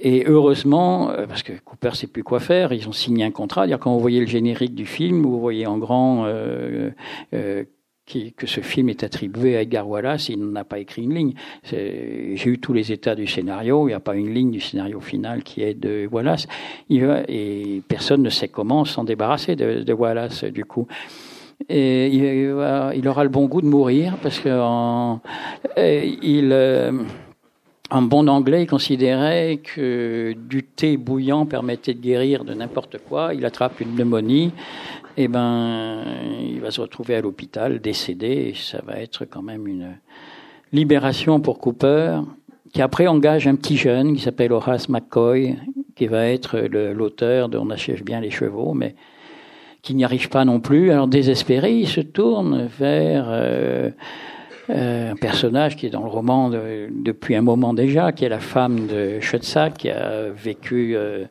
[0.00, 3.66] et heureusement, parce que Cooper sait plus quoi faire, ils ont signé un contrat.
[3.66, 6.90] Dire quand vous voyez le générique du film, vous voyez en grand euh,
[7.34, 7.64] euh,
[8.06, 11.34] que ce film est attribué à Edgar Wallace, il n'a pas écrit une ligne.
[11.64, 15.00] J'ai eu tous les états du scénario, il n'y a pas une ligne du scénario
[15.00, 16.46] final qui est de Wallace.
[16.88, 20.86] et personne ne sait comment s'en débarrasser de, Wallace, du coup.
[21.68, 24.50] Et il, aura le bon goût de mourir parce que
[25.76, 26.92] il, euh,
[27.90, 33.32] en bon anglais, il considérait que du thé bouillant permettait de guérir de n'importe quoi.
[33.32, 34.50] Il attrape une pneumonie
[35.16, 36.02] eh ben,
[36.40, 39.96] il va se retrouver à l'hôpital, décédé, et ça va être quand même une
[40.72, 42.20] libération pour Cooper,
[42.72, 45.56] qui après engage un petit jeune qui s'appelle Horace McCoy,
[45.94, 48.94] qui va être l'auteur de On achève bien les chevaux, mais
[49.82, 50.90] qui n'y arrive pas non plus.
[50.90, 53.90] Alors désespéré, il se tourne vers euh,
[54.70, 58.40] euh, un personnage qui est dans le roman depuis un moment déjà, qui est la
[58.40, 61.26] femme de Schutza, qui a vécu euh,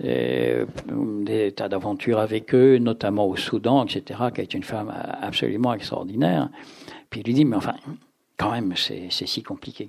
[0.00, 6.48] des tas d'aventures avec eux, notamment au Soudan, etc., qui est une femme absolument extraordinaire.
[7.10, 7.74] Puis il lui dit, mais enfin,
[8.36, 9.86] quand même, c'est si compliqué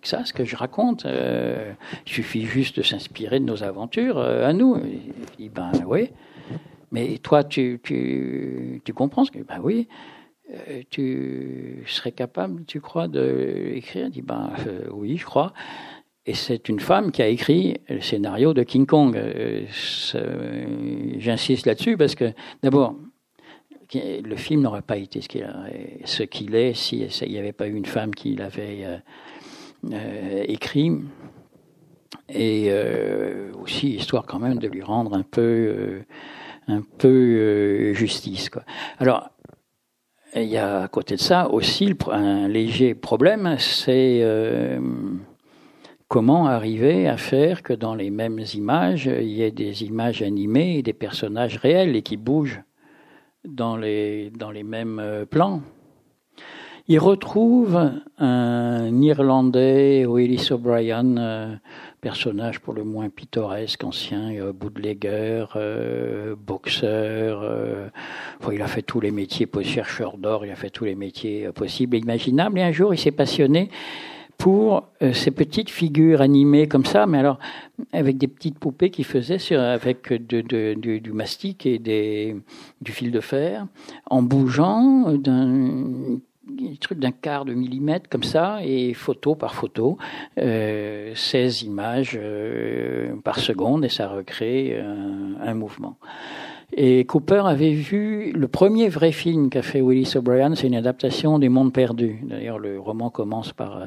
[0.00, 1.06] que ça, ce que je raconte.
[1.06, 1.72] Euh,
[2.06, 4.76] il suffit juste de s'inspirer de nos aventures à nous.
[5.38, 6.10] Il dit, ben oui.
[6.92, 9.38] Mais toi, tu, tu, tu comprends ce que.
[9.40, 9.88] Ben oui.
[10.52, 15.52] Euh, tu serais capable, tu crois, d'écrire dit ben euh, oui, je crois.
[16.24, 19.16] Et c'est une femme qui a écrit le scénario de King Kong.
[19.16, 19.64] Euh,
[21.18, 22.32] j'insiste là-dessus parce que,
[22.62, 22.96] d'abord,
[23.94, 28.12] le film n'aurait pas été ce qu'il est s'il n'y avait pas eu une femme
[28.12, 29.02] qui l'avait
[30.48, 30.92] écrit.
[32.28, 32.72] Et
[33.62, 36.02] aussi, histoire quand même de lui rendre un peu,
[36.66, 38.50] un peu justice.
[38.50, 38.64] Quoi.
[38.98, 39.30] Alors,
[40.42, 44.78] il y a à côté de ça aussi un léger problème, c'est euh,
[46.08, 50.78] comment arriver à faire que dans les mêmes images, il y ait des images animées
[50.78, 52.62] et des personnages réels et qui bougent
[53.44, 55.62] dans les, dans les mêmes euh, plans.
[56.88, 61.58] Il retrouve un Irlandais, Willis O'Brien,
[62.06, 67.40] euh, personnage pour le moins pittoresque, ancien euh, bootlegger, euh, boxeur.
[67.42, 67.88] Euh,
[68.52, 71.96] il a fait tous les métiers, chercheur d'or, il a fait tous les métiers possibles
[71.96, 72.58] et imaginables.
[72.58, 73.70] Et un jour, il s'est passionné
[74.38, 77.38] pour ces petites figures animées comme ça, mais alors
[77.92, 83.66] avec des petites poupées qu'il faisait avec du, mastic et du fil de fer,
[84.10, 89.98] en bougeant d'un des trucs d'un quart de millimètre comme ça, et photo par photo,
[90.38, 95.96] euh, 16 images euh, par seconde, et ça recrée un mouvement.
[96.72, 101.38] Et Cooper avait vu le premier vrai film qu'a fait Willis O'Brien, c'est une adaptation
[101.38, 102.18] des Mondes Perdus.
[102.24, 103.82] D'ailleurs, le roman commence par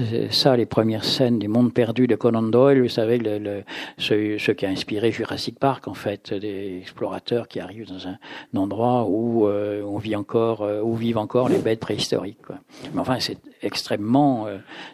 [0.00, 2.82] euh, ça, les premières scènes des Mondes Perdus de Conan Doyle.
[2.82, 3.62] Vous savez, le,
[3.96, 8.18] ce, ce, qui a inspiré Jurassic Park, en fait, des explorateurs qui arrivent dans un,
[8.56, 12.42] endroit où euh, on vit encore, euh, où vivent encore les bêtes préhistoriques.
[12.44, 12.56] Quoi.
[12.92, 14.46] Mais enfin, c'est extrêmement,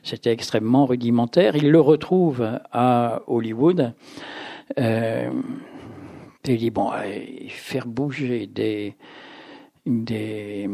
[0.02, 1.56] c'était extrêmement rudimentaire.
[1.56, 3.92] Il le retrouve à Hollywood.
[4.78, 5.30] Euh,
[6.48, 6.90] il dit, bon,
[7.48, 8.96] faire bouger des,
[9.86, 10.68] des,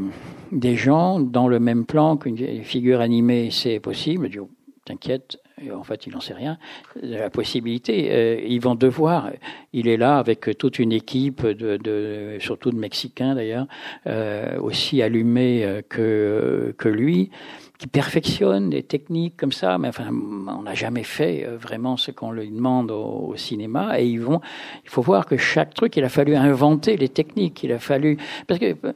[0.53, 4.29] des gens dans le même plan qu'une figure animée, c'est possible.
[4.31, 4.47] Je dis,
[4.85, 5.39] t'inquiète,
[5.75, 6.59] en fait, il n'en sait rien.
[7.03, 9.31] La possibilité, euh, ils vont devoir.
[9.73, 13.67] Il est là avec toute une équipe, de, de surtout de Mexicains d'ailleurs,
[14.07, 17.31] euh, aussi allumés que, que lui
[17.79, 22.11] qui perfectionne des techniques comme ça, mais enfin, on n'a jamais fait euh, vraiment ce
[22.11, 24.01] qu'on lui demande au, cinéma.
[24.01, 24.41] Et ils vont,
[24.85, 27.63] il faut voir que chaque truc, il a fallu inventer les techniques.
[27.63, 28.93] Il a fallu parce que euh,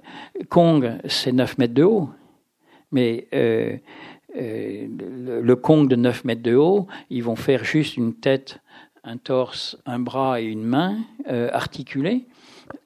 [0.48, 2.10] Kong, c'est 9 mètres de haut,
[2.90, 3.76] mais euh,
[4.34, 8.60] le, le, Kong de 9 mètres de haut, ils vont faire juste une tête,
[9.04, 12.24] un torse, un bras et une main euh, articulés.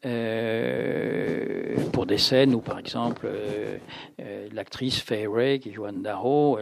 [0.05, 3.79] Euh, pour des scènes où, par exemple, euh,
[4.21, 6.59] euh, l'actrice Fay Ray, qui joue Anne Darrow,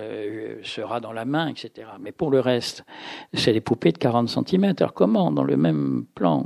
[0.62, 1.88] sera dans la main, etc.
[2.00, 2.84] Mais pour le reste,
[3.32, 4.74] c'est des poupées de 40 cm.
[4.78, 6.44] Alors comment, dans le même plan,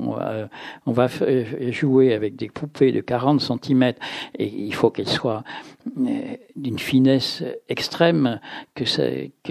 [0.86, 1.08] on va,
[1.70, 3.92] jouer avec des poupées de 40 cm
[4.38, 5.44] et il faut qu'elles soient
[6.56, 8.40] d'une finesse extrême,
[8.74, 8.84] que,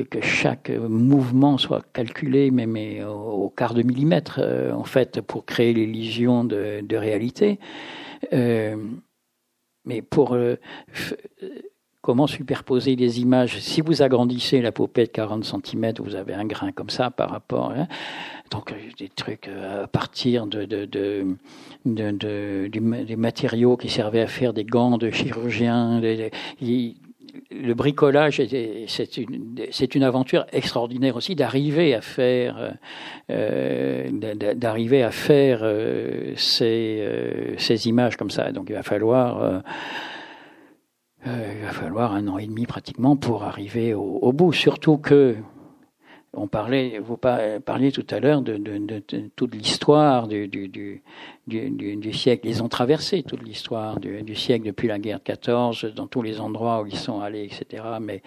[0.04, 4.40] que, chaque mouvement soit calculé, mais, au, quart de millimètre,
[4.74, 7.17] en fait, pour créer l'illusion de, de réalité
[8.34, 8.76] euh,
[9.86, 10.56] mais pour euh,
[12.02, 13.60] comment superposer les images?
[13.60, 17.30] Si vous agrandissez la poupée de 40 cm, vous avez un grain comme ça par
[17.30, 17.72] rapport.
[17.72, 17.88] Hein.
[18.52, 21.38] donc euh, des trucs à partir de, de, de,
[21.86, 26.02] de, des matériaux qui servaient à faire des gants de chirurgiens
[27.52, 28.42] le bricolage,
[28.88, 32.78] c'est une, aventure extraordinaire aussi d'arriver à faire,
[33.30, 34.10] euh,
[34.56, 38.52] d'arriver à faire euh, ces, euh, images comme ça.
[38.52, 39.60] Donc il va falloir, euh,
[41.28, 44.54] euh, il va falloir un an et demi pratiquement pour arriver au, au bout.
[44.54, 45.36] Surtout que
[46.34, 48.60] on parlait, vous parliez tout à l'heure de,
[49.36, 51.02] toute l'histoire du,
[52.14, 52.48] siècle.
[52.48, 56.40] Ils ont traversé toute l'histoire du, siècle depuis la guerre de 14, dans tous les
[56.40, 57.84] endroits où ils sont allés, etc.
[58.02, 58.22] Mais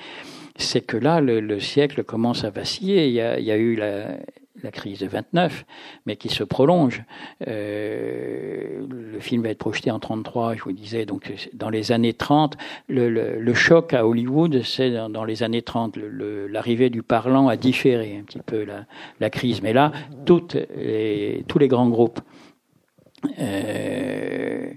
[0.57, 3.07] c'est que là, le, le, siècle commence à vaciller.
[3.07, 3.21] Il y
[3.51, 4.17] a eu la,
[4.63, 5.65] la crise de 29,
[6.07, 7.03] mais qui se prolonge.
[7.47, 12.15] Euh, le film va être projeté en 33, je vous disais, donc dans les années
[12.15, 12.57] 30.
[12.89, 15.97] Le, le, le choc à Hollywood, c'est dans, dans, les années 30.
[15.97, 18.67] L'arrivée du parlant a différé un petit peu
[19.21, 19.63] la, crise.
[19.63, 19.93] Mais là,
[20.27, 22.21] toutes les, tous les grands groupes
[23.39, 24.73] euh,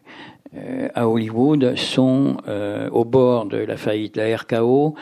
[0.56, 4.16] euh, à Hollywood sont euh, au bord de la faillite.
[4.18, 4.94] La RKO,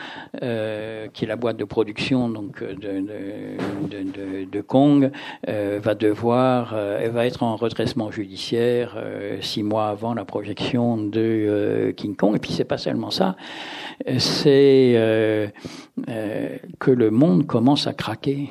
[0.42, 5.10] euh, qui est la boîte de production donc de, Kong,
[5.46, 6.74] va devoir,
[7.12, 8.96] va être en redressement judiciaire
[9.40, 12.36] six mois avant la projection de King Kong.
[12.36, 13.36] Et puis c'est pas seulement ça,
[14.18, 15.52] c'est
[16.78, 18.50] que le monde commence à craquer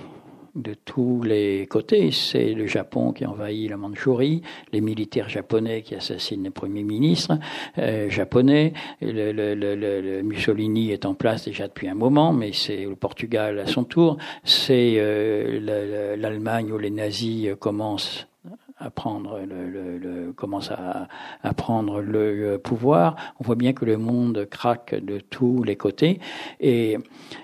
[0.55, 2.11] de tous les côtés.
[2.11, 4.41] C'est le Japon qui envahit la Mandchourie,
[4.71, 7.37] les militaires japonais qui assassinent le premier ministre
[7.77, 12.85] euh, japonais, le, le, le, Mussolini est en place déjà depuis un moment, mais c'est
[12.85, 18.27] le Portugal à son tour, c'est euh, l'Allemagne où les nazis commencent
[18.81, 21.07] à prendre le, commence à,
[21.53, 23.15] prendre le pouvoir.
[23.39, 26.19] On voit bien que le monde craque de tous les côtés.
[26.59, 26.97] Et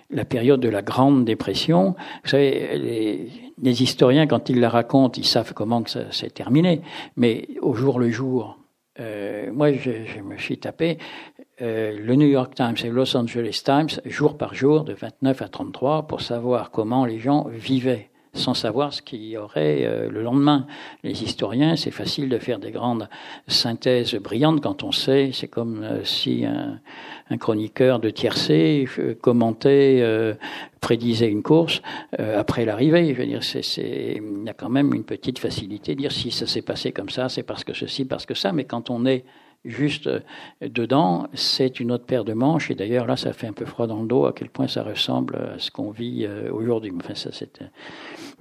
[0.10, 3.30] la période de la Grande Dépression, vous savez,
[3.62, 6.82] les, historiens, quand ils la racontent, ils savent comment ça s'est terminé.
[7.16, 8.58] Mais au jour le jour,
[9.00, 10.98] euh, moi, je, je, me suis tapé
[11.62, 15.42] euh, le New York Times et le Los Angeles Times jour par jour de 29
[15.42, 20.10] à 33 pour savoir comment les gens vivaient sans savoir ce qu'il y aurait euh,
[20.10, 20.66] le lendemain.
[21.04, 23.10] Les historiens, c'est facile de faire des grandes
[23.48, 25.32] synthèses brillantes quand on sait.
[25.34, 26.80] C'est comme euh, si un,
[27.38, 30.04] chroniqueur de tiercé euh, commentait,
[30.80, 31.82] prédisait une course
[32.18, 33.14] après l'arrivée.
[33.14, 36.12] Je veux dire, c'est, c'est, il y a quand même une petite facilité de dire
[36.12, 38.54] si ça s'est passé comme ça, c'est parce que ceci, parce que ça.
[38.54, 39.26] Mais quand on est
[39.66, 40.10] juste
[40.62, 42.72] dedans, c'est une autre paire de manches.
[42.72, 44.84] Et d'ailleurs, là, ça fait un peu froid dans le dos à quel point ça
[44.84, 46.94] ressemble à ce qu'on vit aujourd'hui.
[46.96, 47.60] Enfin, ça, c'est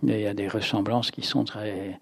[0.02, 1.98] il y a des ressemblances qui sont très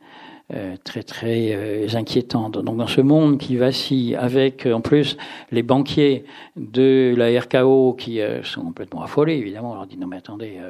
[0.53, 2.59] euh, très très euh, inquiétantes.
[2.59, 5.17] Donc dans ce monde qui vacille, avec en plus
[5.51, 6.27] les banquiers
[6.57, 10.61] de la RKO qui euh, sont complètement affolés, évidemment, on leur dit non mais attendez,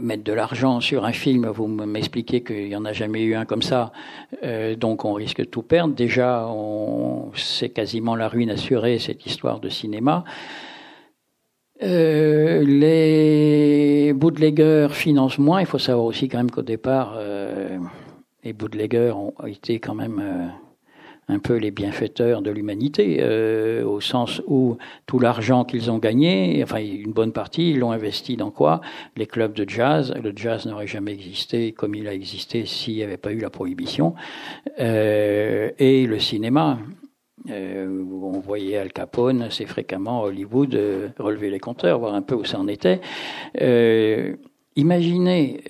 [0.00, 3.44] mettre de l'argent sur un film, vous m'expliquez qu'il n'y en a jamais eu un
[3.44, 3.90] comme ça,
[4.76, 5.94] donc on risque de tout perdre.
[5.94, 6.48] Déjà,
[7.34, 10.22] c'est quasiment la ruine assurée cette histoire de cinéma.
[11.82, 15.60] Euh, les bootleggers financent moins.
[15.60, 17.78] Il faut savoir aussi quand même qu'au départ, euh,
[18.42, 20.46] les bootleggers ont été quand même euh,
[21.28, 24.76] un peu les bienfaiteurs de l'humanité, euh, au sens où
[25.06, 28.80] tout l'argent qu'ils ont gagné, enfin une bonne partie, ils l'ont investi dans quoi?
[29.16, 30.12] Les clubs de jazz.
[30.20, 33.50] Le jazz n'aurait jamais existé comme il a existé s'il n'y avait pas eu la
[33.50, 34.14] prohibition.
[34.78, 36.78] et le cinéma.
[37.50, 42.22] Euh, on voyait Al Capone assez fréquemment à Hollywood euh, relever les compteurs, voir un
[42.22, 43.00] peu où ça en était.
[43.60, 44.36] Euh,
[44.76, 45.60] imaginez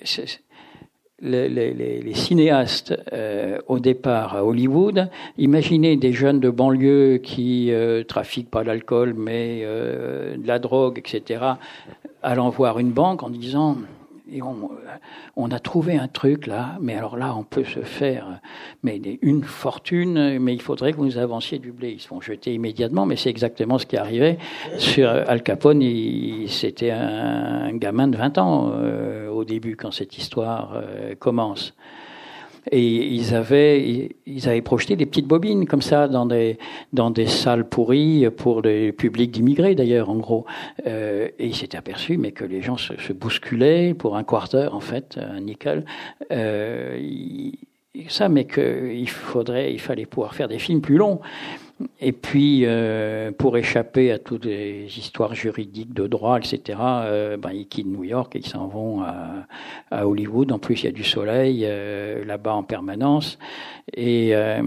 [1.21, 7.71] les, les, les, cinéastes euh, au départ à Hollywood, imaginez des jeunes de banlieue qui
[8.07, 11.43] trafiquent pas l'alcool mais de la drogue, etc.,
[12.21, 13.77] allant voir une banque en disant
[14.31, 18.39] et on, a trouvé un truc là, mais alors là, on peut se faire
[18.83, 21.91] mais une fortune, mais il faudrait que vous avanciez du blé.
[21.91, 24.37] Ils se font jeter immédiatement, mais c'est exactement ce qui arrivait
[24.77, 25.81] sur Al Capone.
[26.47, 31.73] C'était un, gamin de 20 ans euh, au début quand cette histoire euh, commence.
[32.71, 36.57] Et ils avaient, ils avaient projeté des petites bobines comme ça dans des,
[36.93, 40.45] dans des salles pourries pour des publics d'immigrés d'ailleurs, en gros.
[40.85, 44.79] Euh, et ils s'étaient aperçus, mais que les gens se, bousculaient pour un quarter, en
[44.79, 45.85] fait, un nickel.
[46.31, 46.99] Euh,
[48.07, 51.19] ça, mais qu'il faudrait, il fallait pouvoir faire des films plus longs.
[52.01, 57.51] Et puis, euh, pour échapper à toutes les histoires juridiques de droit, etc., euh, ben,
[57.51, 60.51] ils quittent New York et ils s'en vont à, Hollywood.
[60.51, 63.39] En plus, il y a du soleil euh, là-bas en permanence.
[63.93, 64.61] Et euh,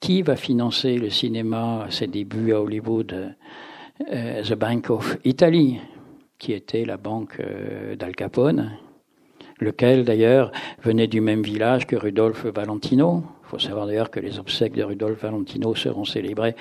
[0.00, 3.34] qui va financer le cinéma à ses débuts à Hollywood
[4.12, 5.78] euh, The Bank of Italy,
[6.38, 7.40] qui était la banque
[7.96, 8.72] d'Al Capone,
[9.60, 10.50] lequel d'ailleurs
[10.82, 13.22] venait du même village que Rudolph Valentino.
[13.52, 16.56] Faut savoir d'ailleurs que les obsèques de Rudolph Valentino seront célébrées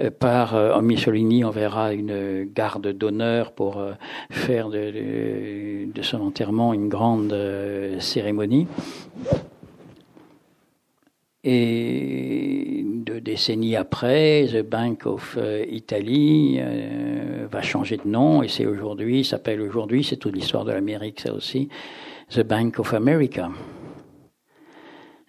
[0.00, 1.44] euh, par euh, Mussolini.
[1.44, 3.92] On verra une garde d'honneur pour euh,
[4.28, 7.32] faire de, son enterrement une grande
[8.00, 8.66] cérémonie.
[11.44, 15.38] Et deux décennies après, The Bank of
[15.70, 20.72] Italy euh, va changer de nom et c'est aujourd'hui, s'appelle aujourd'hui, c'est toute l'histoire de
[20.72, 21.68] l'Amérique, ça aussi,
[22.30, 23.48] The Bank of America.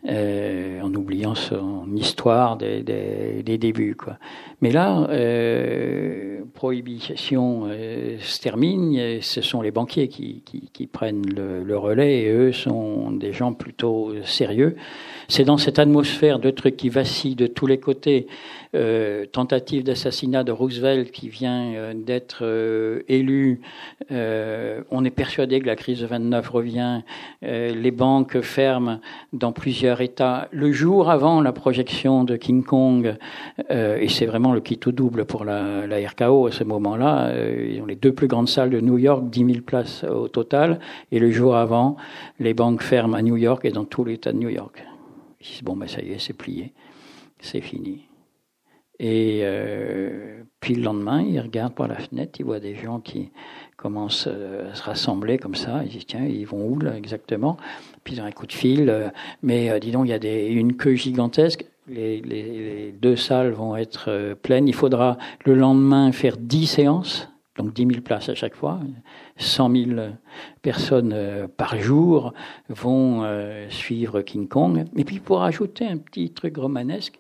[0.08, 3.96] Euh, en oubliant son histoire des, des, des, débuts.
[3.96, 4.18] Quoi.
[4.62, 10.88] Mais là, euh, prohibition euh, se termine, et ce sont les banquiers qui, qui, qui
[10.88, 14.76] prennent le, le, relais, et eux sont des gens plutôt sérieux.
[15.28, 18.28] C'est dans cette atmosphère de trucs qui vacillent de tous les côtés,
[18.76, 23.62] euh, tentative d'assassinat de Roosevelt qui vient euh, d'être euh, élu,
[24.12, 27.02] euh, on est persuadé que la crise de 29 revient,
[27.42, 29.00] les banques ferment
[29.34, 30.48] dans plusieurs États.
[30.52, 33.16] Le jour avant la projection de King Kong,
[33.70, 37.96] et c'est vraiment le kit double pour la, RKO à ce moment-là, ils ont les
[37.96, 40.80] deux plus grandes salles de New York, 10 000 places au total,
[41.12, 41.98] et le jour avant,
[42.40, 44.84] les banques ferment à New York et dans tout l'État de New York.
[45.42, 46.74] Ils disent, bon, ben ça y est, c'est plié,
[47.40, 48.08] c'est fini.
[49.00, 53.32] Et euh, puis le lendemain, il regarde par la fenêtre, il voit des gens qui
[53.78, 55.82] commencent euh, à se rassembler comme ça.
[55.84, 57.58] Il dit tiens, ils vont où là exactement?
[58.04, 58.90] Puis ils ont un coup de fil.
[58.90, 59.10] Euh,
[59.44, 61.66] mais euh, dis donc, il y a une queue gigantesque.
[61.88, 64.68] Les, deux salles vont être euh, pleines.
[64.68, 68.80] Il faudra le lendemain faire dix séances, donc dix mille places à chaque fois.
[69.38, 70.18] Cent mille
[70.62, 72.34] personnes euh, par jour
[72.70, 73.24] vont
[73.70, 74.86] suivre King Kong.
[74.96, 77.20] Et puis pour ajouter un petit truc romanesque,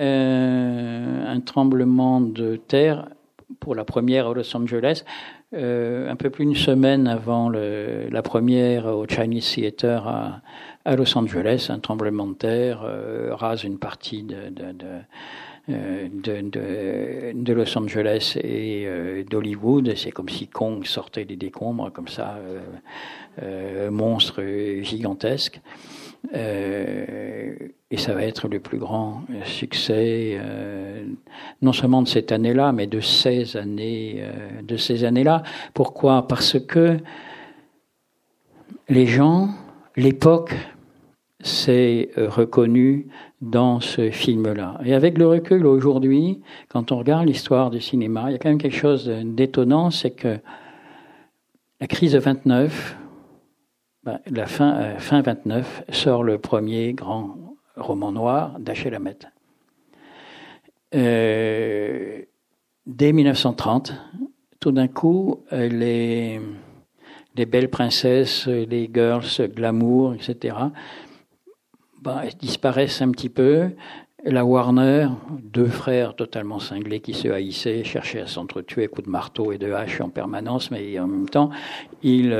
[0.00, 3.10] euh, un tremblement de terre
[3.60, 5.04] pour la première à Los Angeles,
[5.52, 10.40] euh, un peu plus d'une semaine avant la première au Chinese Theater à,
[10.84, 15.00] à, Los Angeles, un tremblement de terre euh, rase une partie de, de, de
[15.68, 19.94] de, Los Angeles et euh, d'Hollywood.
[19.96, 22.60] C'est comme si Kong sortait des décombres, comme ça, euh,
[23.42, 24.42] euh, monstre
[24.82, 25.60] gigantesque.
[26.34, 27.54] Euh,
[27.90, 31.04] et ça va être le plus grand succès, euh,
[31.62, 35.42] non seulement de cette année-là, mais de ces années, euh, de ces années-là.
[35.74, 36.26] Pourquoi?
[36.28, 36.98] Parce que
[38.88, 39.48] les gens,
[39.96, 40.54] l'époque,
[41.42, 43.08] s'est reconnu
[43.40, 44.80] dans ce film-là.
[44.84, 48.48] Et avec le recul aujourd'hui, quand on regarde l'histoire du cinéma, il y a quand
[48.48, 50.38] même quelque chose d'étonnant, c'est que
[51.80, 52.96] la crise de 29,
[54.04, 57.36] ben, la fin, euh, fin 29 sort le premier grand
[57.76, 58.98] roman noir d'Achille.
[60.94, 62.22] Euh,
[62.86, 63.94] dès 1930,
[64.60, 65.68] tout d'un coup, euh,
[67.34, 70.56] les belles princesses, les girls, glamour, etc.,
[72.02, 73.70] ben, disparaissent un petit peu.
[74.24, 75.08] La Warner,
[75.42, 79.72] deux frères totalement cinglés qui se haïssaient, cherchaient à s'entretuer coups de marteau et de
[79.72, 81.50] hache en permanence, mais en même temps,
[82.02, 82.32] ils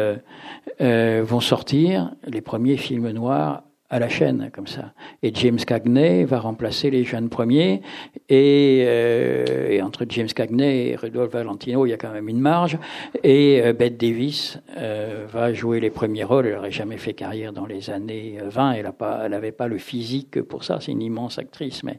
[0.81, 3.63] euh, vont sortir les premiers films noirs
[3.93, 4.95] à la chaîne, comme ça.
[5.23, 7.83] Et James Cagney va remplacer les jeunes premiers.
[8.31, 12.41] Et, euh, et entre James Cagney et Rudolph Valentino, il y a quand même une
[12.41, 12.79] marge.
[13.23, 16.47] Et euh, Bette Davis euh, va jouer les premiers rôles.
[16.47, 18.73] Elle n'aurait jamais fait carrière dans les années 20.
[18.73, 18.87] Elle
[19.31, 20.79] n'avait pas, pas le physique pour ça.
[20.81, 21.85] C'est une immense actrice.
[21.85, 21.99] Mais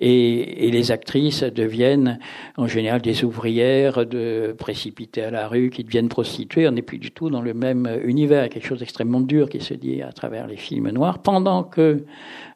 [0.00, 2.18] et, et, les actrices deviennent
[2.56, 6.66] en général des ouvrières de précipitées à la rue, qui deviennent prostituées.
[6.66, 8.48] On n'est plus du tout dans le même univers.
[8.48, 12.04] Quelque chose d'extrêmement dur qui se dit à travers les films noirs pendant que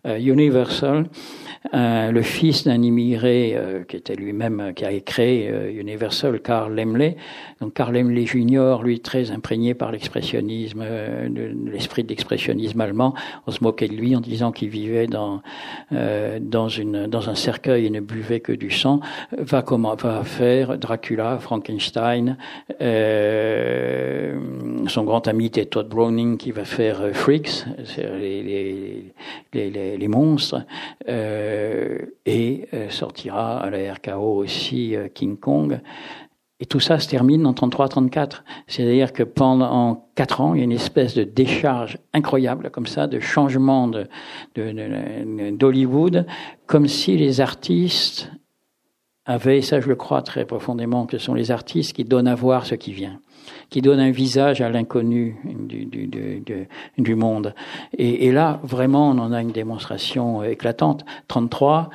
[0.06, 1.04] euh, Universal,
[1.74, 7.16] euh, le fils d'un immigré euh, qui était lui-même, qui a créé Universal, Carl Lemley,
[7.60, 10.84] donc Carl Lemley Jr., lui très imprégné par l'expressionnisme,
[11.66, 13.14] l'esprit de l'expressionnisme allemand,
[13.46, 15.40] on se moquait de lui en disant qu'il vivait dans
[15.90, 19.00] dans une dans un cercueil et ne buvait que du sang,
[19.32, 22.36] va comment va faire Dracula, Frankenstein,
[24.88, 27.64] son grand ami était Todd Browning qui va faire Freaks,
[27.98, 29.12] les, les,
[29.52, 30.64] les, les monstres,
[31.08, 31.51] euh,
[32.26, 35.80] et euh, sortira à la RKO aussi euh, King Kong.
[36.60, 38.42] Et tout ça se termine en 33-34.
[38.68, 43.08] C'est-à-dire que pendant quatre ans, il y a une espèce de décharge incroyable, comme ça,
[43.08, 44.06] de changement de,
[45.50, 46.24] d'Hollywood,
[46.66, 48.30] comme si les artistes
[49.24, 52.36] avaient, ça je le crois très profondément, que ce sont les artistes qui donnent à
[52.36, 53.18] voir ce qui vient
[53.72, 56.68] qui donne un visage à l'inconnu du, du, du,
[56.98, 57.54] du, monde.
[57.96, 61.06] Et, et, là, vraiment, on en a une démonstration éclatante.
[61.28, 61.88] 33,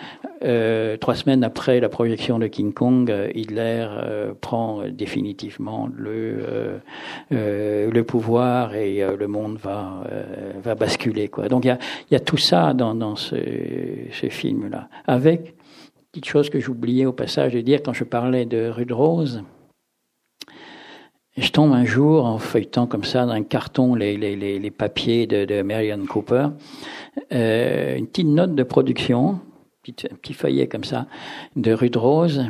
[0.43, 6.77] euh, trois semaines après la projection de King Kong, Hitler euh, prend définitivement le, euh,
[7.31, 10.03] euh le pouvoir et euh, le monde va,
[10.63, 11.27] va basculer.
[11.27, 11.47] Quoi.
[11.47, 11.77] Donc il y a,
[12.09, 13.35] y a tout ça dans, dans ce,
[14.11, 14.89] ce film-là.
[15.05, 15.53] Avec,
[16.11, 19.43] petite chose que j'oubliais au passage de dire quand je parlais de Rue de Rose,
[21.37, 25.27] je tombe un jour en feuilletant comme ça dans un carton les, les, les, papiers
[25.27, 26.47] de, de Marion Cooper,
[27.31, 29.39] euh, une petite note de production,
[29.87, 31.05] un petit feuillet comme ça,
[31.55, 32.49] de Rue de Rose,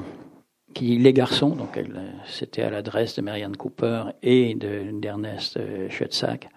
[0.74, 1.80] qui dit Les garçons, donc
[2.26, 6.50] c'était à l'adresse de Marianne Cooper et d'Ernest de, Schwetzak.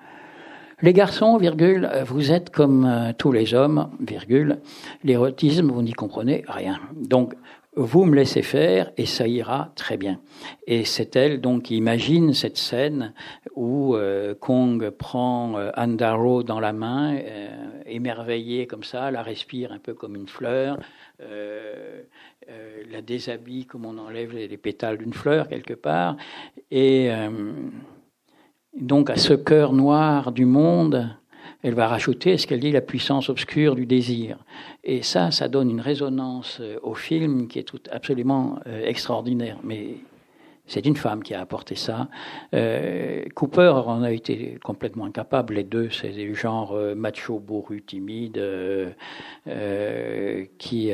[0.82, 4.60] Les garçons, virgule, vous êtes comme euh, tous les hommes, virgule,
[5.04, 6.78] l'érotisme, vous n'y comprenez rien.
[6.94, 7.34] Donc,
[7.76, 10.20] vous me laissez faire et ça ira très bien.
[10.66, 13.14] Et c'est elle donc qui imagine cette scène
[13.54, 17.48] où euh, Kong prend euh, Anne Darrow dans la main, euh,
[17.86, 20.78] émerveillée comme ça, la respire un peu comme une fleur,
[22.90, 26.16] la déshabille comme on enlève les, les pétales d'une fleur quelque part,
[26.70, 27.10] et
[28.74, 31.14] donc à ce cœur noir du monde,
[31.62, 34.38] elle va rajouter ce qu'elle dit la puissance obscure du désir.
[34.82, 39.58] Et ça, ça donne une résonance euh, au film qui est tout, absolument euh, extraordinaire.
[39.62, 39.96] Mais
[40.66, 42.08] c'est une femme qui a apporté ça.
[42.54, 45.54] Euh, Cooper en a été complètement incapable.
[45.54, 48.40] Les deux, c'est du genre macho, bourru, timide,
[50.58, 50.92] qui,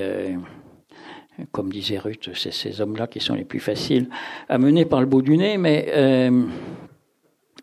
[1.52, 4.08] comme disait Ruth, c'est ces hommes-là qui sont les plus faciles
[4.48, 5.58] à mener par le bout du nez.
[5.58, 6.30] Mais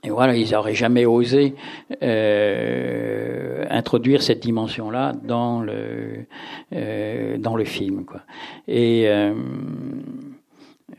[0.03, 1.55] et voilà, ils n'auraient jamais osé
[2.01, 6.25] euh, introduire cette dimension-là dans le
[6.73, 8.21] euh, dans le film, quoi.
[8.67, 9.33] Et euh,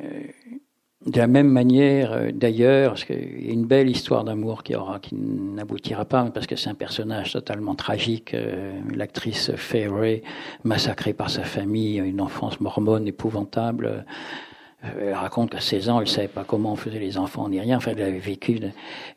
[0.00, 0.04] euh
[1.06, 5.00] de la même manière, euh, d'ailleurs, qu'il y a une belle histoire d'amour qui aura,
[5.00, 8.34] qui n'aboutira pas, parce que c'est un personnage totalement tragique.
[8.90, 10.22] L'actrice Fay Ray,
[10.62, 14.06] massacrée par sa famille, une enfance mormone épouvantable.
[14.84, 17.48] Euh, elle raconte qu'à 16 ans, elle ne savait pas comment on faisait les enfants
[17.48, 17.76] ni rien.
[17.76, 18.60] Enfin, elle avait vécu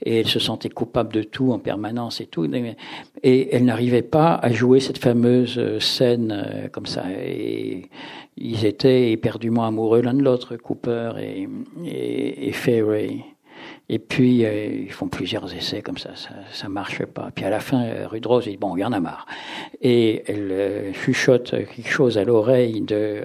[0.06, 2.50] et elle se sentait coupable de tout en permanence et tout.
[3.24, 7.06] Et elle n'arrivait pas à jouer cette fameuse euh, scène euh, comme ça.
[7.12, 7.90] Et
[8.38, 11.48] ils étaient éperdument amoureux l'un de l'autre, Cooper et,
[11.86, 13.26] et, et
[13.90, 17.32] Et puis, ils font plusieurs essais comme ça, ça, ça marche pas.
[17.34, 19.26] Puis à la fin, Rudrose dit, bon, il y en a marre.
[19.82, 23.24] Et elle chuchote quelque chose à l'oreille de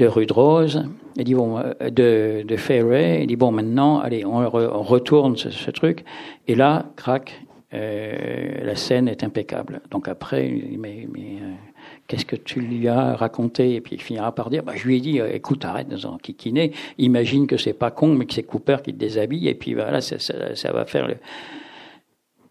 [0.00, 0.82] de Rue de Rose,
[1.16, 4.48] il dit bon, euh, de, de il dit bon maintenant, allez, on,
[4.82, 6.04] retourne ce, truc,
[6.48, 7.42] et là, crac,
[7.74, 9.82] euh, la scène est impeccable.
[9.90, 11.52] Donc après, il dit mais, mais euh,
[12.08, 13.74] qu'est-ce que tu lui as raconté?
[13.74, 16.72] Et puis il finira par dire, bah, je lui ai dit, écoute, arrête de kikiner,
[16.96, 20.00] imagine que c'est pas con, mais que c'est Cooper qui te déshabille, et puis voilà,
[20.00, 21.16] ça, ça va faire le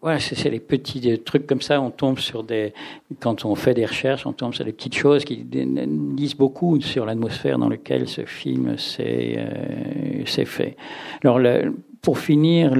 [0.02, 1.80] voilà, c'est les petits trucs comme ça.
[1.80, 2.72] On tombe sur des,
[3.20, 7.04] quand on fait des recherches, on tombe sur des petites choses qui disent beaucoup sur
[7.04, 10.76] l'atmosphère dans laquelle ce film s'est euh, fait.
[11.22, 12.74] Alors, le, pour finir,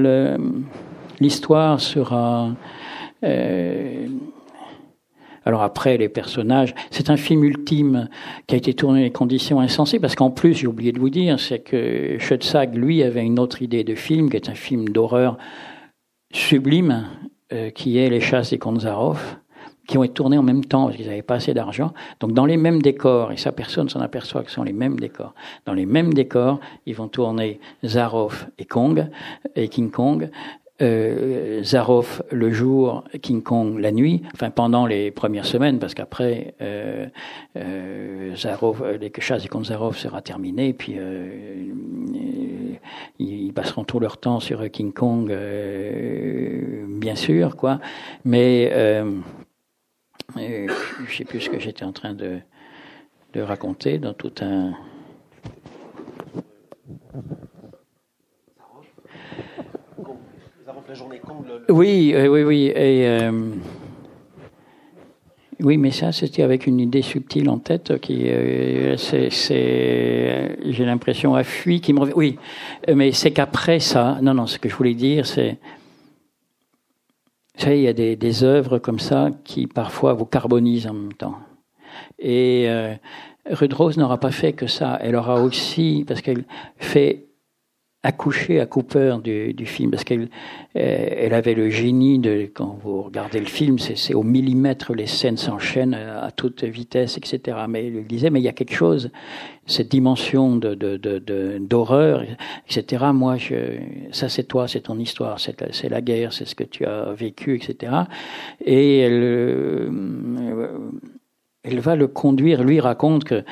[1.19, 2.55] l'histoire sera.
[3.23, 4.07] Euh,
[5.45, 8.09] alors après, les personnages, c'est un film ultime
[8.45, 11.09] qui a été tourné dans des conditions insensées, parce qu'en plus, j'ai oublié de vous
[11.09, 14.89] dire, c'est que Schoetzag, lui, avait une autre idée de film, qui est un film
[14.89, 15.37] d'horreur
[16.31, 17.07] sublime
[17.53, 19.37] euh, qui est Les chasses des Konzarov,
[19.87, 21.93] qui ont été tournés en même temps parce qu'ils n'avaient pas assez d'argent.
[22.19, 24.99] Donc dans les mêmes décors, et ça personne s'en aperçoit que ce sont les mêmes
[24.99, 25.33] décors.
[25.65, 29.09] Dans les mêmes décors, ils vont tourner Zarov et Kong
[29.55, 30.29] et King Kong.
[30.81, 36.55] Euh, Zarov le jour, King Kong la nuit, enfin pendant les premières semaines, parce qu'après
[36.61, 37.05] euh,
[37.55, 41.71] euh, Zarov, les chasses des Konzarov sera terminé, et puis euh,
[43.19, 47.79] ils passeront tout leur temps sur King Kong, euh, bien sûr, quoi.
[48.25, 49.19] Mais euh,
[50.37, 50.67] euh,
[51.05, 52.39] je sais plus ce que j'étais en train de,
[53.33, 54.73] de raconter dans tout un.
[61.69, 62.71] Oui, oui, oui.
[62.75, 63.29] Et,
[65.61, 71.35] oui, mais ça, c'était avec une idée subtile en tête qui, euh, c'est, j'ai l'impression,
[71.35, 72.13] a fui, qui me revient.
[72.15, 72.39] Oui,
[72.93, 75.57] mais c'est qu'après ça, non, non, ce que je voulais dire, c'est,
[77.55, 80.93] vous savez, il y a des, des œuvres comme ça qui parfois vous carbonisent en
[80.93, 81.35] même temps.
[82.17, 82.95] Et euh,
[83.51, 84.97] Rose n'aura pas fait que ça.
[85.01, 86.45] Elle aura aussi, parce qu'elle
[86.77, 87.25] fait
[88.03, 90.29] accouché à Cooper du, du film parce qu'elle
[90.75, 95.05] euh, elle avait le génie de quand vous regardez le film c'est au millimètre les
[95.05, 99.11] scènes s'enchaînent à toute vitesse etc mais elle disait mais il y a quelque chose
[99.67, 100.73] cette dimension de
[101.59, 102.31] d'horreur de, de,
[102.67, 103.77] etc moi je
[104.11, 107.55] ça c'est toi c'est ton histoire c'est la guerre c'est ce que tu as vécu
[107.55, 107.93] etc
[108.65, 110.69] et elle euh,
[111.63, 112.63] elle va le conduire.
[112.63, 113.43] Lui raconte que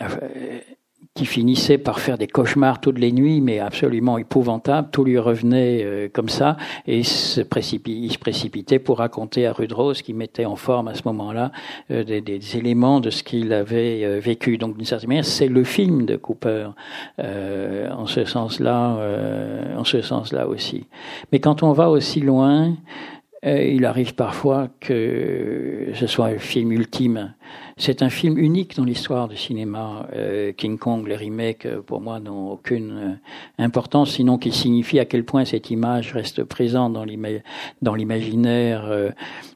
[0.00, 0.60] euh,
[1.18, 4.88] qui finissait par faire des cauchemars toutes les nuits, mais absolument épouvantables.
[4.92, 6.56] Tout lui revenait euh, comme ça,
[6.86, 11.02] et se, il se, précipitait pour raconter à Rudrose, qui mettait en forme à ce
[11.06, 11.50] moment-là
[11.90, 14.58] euh, des, des, éléments de ce qu'il avait euh, vécu.
[14.58, 16.68] Donc d'une certaine manière, c'est le film de Cooper
[17.18, 18.96] en ce sens-là,
[19.76, 20.86] en ce sens-là aussi.
[21.32, 22.74] Mais quand on va aussi loin,
[23.42, 27.34] il arrive parfois que ce soit un film ultime
[27.78, 30.08] c'est un film unique dans l'histoire du cinéma.
[30.12, 34.98] Euh, King Kong, les remakes, euh, pour moi, n'ont aucune euh, importance, sinon qu'ils signifient
[34.98, 39.12] à quel point cette image reste présente dans l'imaginaire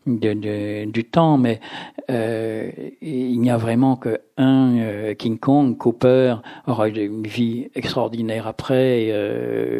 [0.06, 1.36] du temps.
[1.36, 1.60] Mais
[2.08, 5.76] il n'y a vraiment que un King Kong.
[5.76, 9.06] Cooper aura une vie extraordinaire après.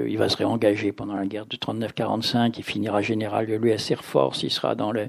[0.09, 2.55] il va se réengager pendant la guerre de 39-45.
[2.59, 4.43] Il finira général de l'US Air Force.
[4.43, 5.09] Il sera dans le,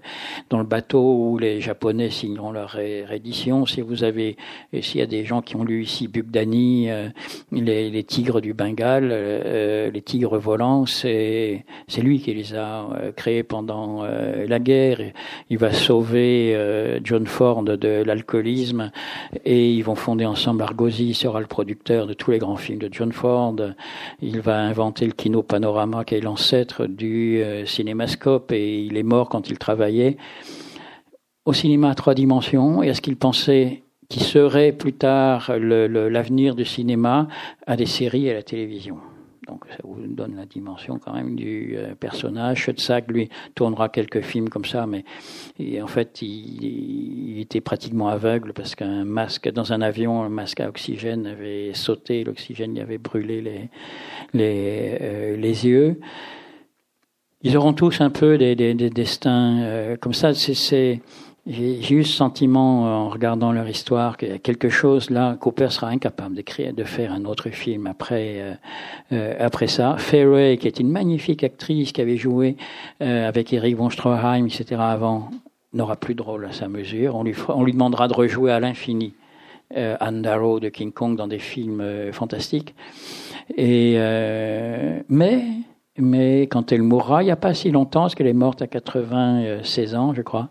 [0.49, 2.77] dans le bateau où les Japonais signeront leur
[3.31, 4.35] Si vous avez,
[4.81, 7.09] s'il y a des gens qui ont lu ici Bugdani, euh,
[7.51, 11.63] les, tigres du Bengale, euh, les tigres volants, c'est
[11.97, 14.99] lui qui les a euh, créés pendant la guerre.
[15.49, 16.57] Il va sauver
[17.03, 18.91] John Ford de l'alcoolisme
[19.45, 21.09] et ils vont fonder ensemble Argosy.
[21.09, 23.55] Il sera le producteur de tous les grands films de John Ford.
[24.21, 29.29] Il va inventer le Kino Panorama qui est l'ancêtre du cinémascope et il est mort
[29.29, 30.17] quand il travaillait
[31.45, 36.55] au cinéma à trois dimensions et à ce qu'il pensait qui serait plus tard l'avenir
[36.55, 37.27] du cinéma
[37.65, 38.97] à des séries et à la télévision.
[39.47, 42.59] Donc ça vous donne la dimension quand même du euh, personnage.
[42.59, 45.03] Schutzak, lui, tournera quelques films comme ça, mais
[45.81, 50.69] en fait, il, était pratiquement aveugle parce qu'un masque dans un avion, un masque à
[50.69, 53.69] oxygène avait sauté, l'oxygène y avait brûlé les,
[54.33, 55.99] les, euh, les yeux.
[57.41, 60.33] Ils auront tous un peu des destins euh, comme ça.
[60.33, 61.01] C'est
[61.45, 65.35] j'ai eu ce sentiment en regardant leur histoire qu'il y a quelque chose là.
[65.37, 68.53] Cooper sera incapable d'écrire, de faire un autre film après euh,
[69.11, 69.97] euh après ça.
[69.97, 72.55] Fairway, qui est une magnifique actrice qui avait joué
[73.01, 74.79] euh, avec Eric von Stroheim, etc.
[74.79, 75.31] avant,
[75.73, 77.15] n'aura plus de rôle à sa mesure.
[77.15, 79.13] On lui on lui demandera de rejouer à l'infini
[79.75, 82.73] euh, Anne Darrow de King Kong dans des films euh, fantastiques.
[83.57, 83.97] Et
[85.09, 85.43] mais
[85.97, 88.67] mais quand elle mourra, il n'y a pas si longtemps, parce qu'elle est morte à
[88.67, 90.49] 96 ans, je crois.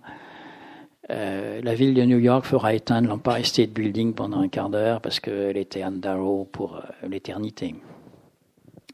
[1.13, 5.01] Euh, la ville de New York fera éteindre l'Empire State Building pendant un quart d'heure
[5.01, 7.75] parce qu'elle était Anne Darrow pour euh, l'éternité.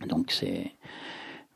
[0.06, 0.72] Donc c'est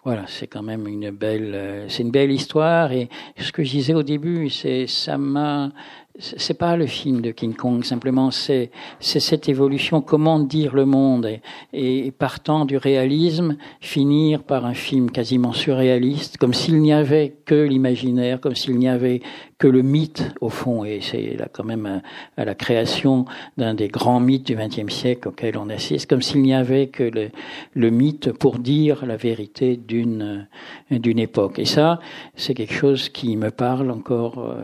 [0.04, 3.08] voilà, c'est quand même une belle, euh, c'est une belle histoire et
[3.38, 5.70] ce que je disais au début, c'est ça m'a
[6.18, 11.26] c'est pas le film de King Kong, simplement c'est cette évolution, comment dire le monde
[11.72, 17.34] et, et, partant du réalisme, finir par un film quasiment surréaliste, comme s'il n'y avait
[17.46, 19.22] que l'imaginaire, comme s'il n'y avait
[19.56, 22.02] que le mythe au fond, et c'est là quand même
[22.36, 23.24] à, la création
[23.56, 27.04] d'un des grands mythes du XXe siècle auquel on assiste, comme s'il n'y avait que
[27.04, 27.30] le,
[27.74, 30.46] le mythe pour dire la vérité d'une
[30.90, 31.58] d'une époque.
[31.58, 32.00] Et ça,
[32.34, 34.62] c'est quelque chose qui me parle encore euh,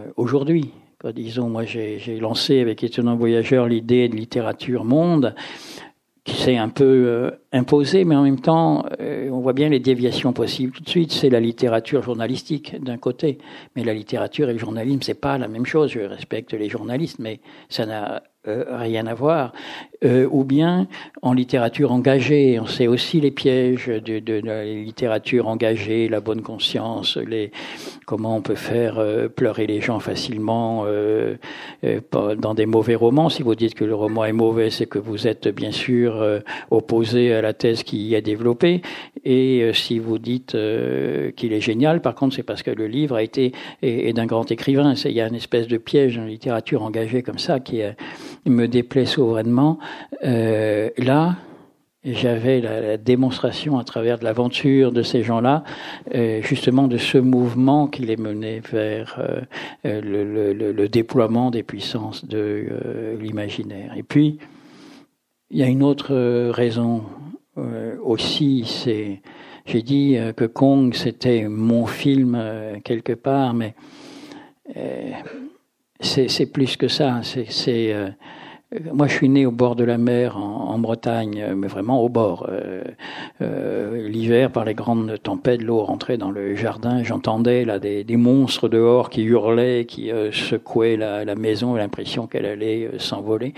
[1.05, 5.34] aujourd'hui disons, moi j'ai lancé avec Étonnant Voyageur l'idée de littérature monde,
[6.24, 9.78] qui s'est un peu euh, imposée, mais en même temps, euh, on voit bien les
[9.78, 11.12] déviations possibles tout de suite.
[11.12, 13.38] C'est la littérature journalistique d'un côté,
[13.76, 15.92] mais la littérature et le journalisme, c'est pas la même chose.
[15.92, 19.53] Je respecte les journalistes, mais ça n'a euh, rien à voir,
[20.05, 20.86] euh, ou bien
[21.22, 22.59] en littérature engagée.
[22.61, 27.51] On sait aussi les pièges de, de, la littérature engagée, la bonne conscience, les,
[28.07, 30.86] comment on peut faire euh, pleurer les gens facilement
[31.82, 33.28] dans des mauvais romans.
[33.28, 36.24] Si vous dites que le roman est mauvais, c'est que vous êtes bien sûr
[36.70, 38.82] opposé à la thèse qui y est développée.
[39.24, 40.57] Et si vous dites
[41.36, 44.51] qu'il est génial, par contre, c'est parce que le livre a été est, d'un grand
[44.51, 44.94] écrivain.
[44.94, 47.96] Il y a une espèce de piège dans la littérature engagée comme ça qui est
[48.46, 49.78] me déplaît souverainement.
[50.24, 51.36] Euh, là,
[52.05, 55.64] j'avais la, démonstration à travers de l'aventure de ces gens-là,
[56.14, 59.20] euh, justement de ce mouvement qui les menait vers
[59.84, 63.93] euh, le, déploiement des puissances de l'imaginaire.
[63.97, 64.39] Et puis,
[65.51, 66.14] il y a une autre
[66.51, 67.05] raison
[68.05, 69.20] aussi, c'est,
[69.66, 72.41] j'ai dit que Kong c'était mon film
[72.84, 73.74] quelque part, mais
[76.01, 77.20] c'est plus que ça.
[78.93, 82.47] Moi, je suis né au bord de la mer en, Bretagne, mais vraiment au bord.
[82.51, 82.85] Euh,
[83.41, 87.03] euh, L'hiver, par les grandes tempêtes, l'eau rentrait dans le jardin.
[87.03, 92.27] J'entendais là des, des, monstres dehors qui hurlaient, qui euh, secouaient la, la maison, l'impression
[92.27, 93.55] qu'elle allait s'envoler.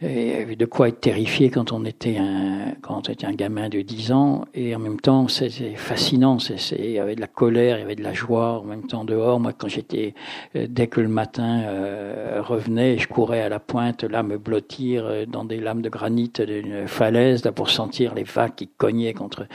[0.00, 3.80] Et de quoi être terrifié quand on était un, quand on était un gamin de
[3.80, 4.44] 10 ans.
[4.54, 6.38] Et en même temps, c'est fascinant.
[6.38, 8.86] C'est, il y avait de la colère, il y avait de la joie en même
[8.86, 9.40] temps dehors.
[9.40, 10.14] Moi, quand j'étais,
[10.54, 15.04] euh, dès que le matin euh, revenait, je courais à la pointe, là, me blottir
[15.04, 19.14] euh, dans des lames de granit d'une falaise, là, pour sentir les vagues qui cognaient
[19.14, 19.46] contre.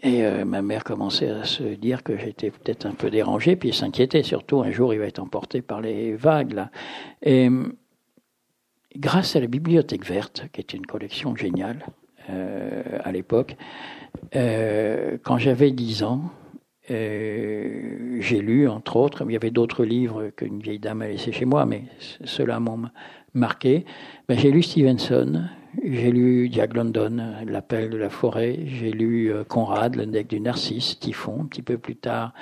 [0.00, 4.22] Et ma mère commençait à se dire que j'étais peut-être un peu dérangé, puis s'inquiétait
[4.22, 4.60] surtout.
[4.60, 6.70] Un jour, il va être emporté par les vagues, là.
[7.22, 7.48] Et,
[8.96, 11.86] grâce à la Bibliothèque verte, qui était une collection géniale
[12.30, 13.56] euh, à l'époque,
[14.36, 16.30] euh, quand j'avais 10 ans,
[16.90, 21.32] euh, j'ai lu, entre autres, il y avait d'autres livres qu'une vieille dame a laissé
[21.32, 21.84] chez moi, mais
[22.24, 22.82] ceux-là m'ont
[23.32, 23.86] marqué.
[24.28, 25.44] Ben, j'ai lu Stevenson,
[25.82, 30.40] j'ai lu Jack London, L'appel de la forêt, j'ai lu euh, Conrad, Le deck du
[30.40, 32.32] Narcisse, Typhon, un petit peu plus tard,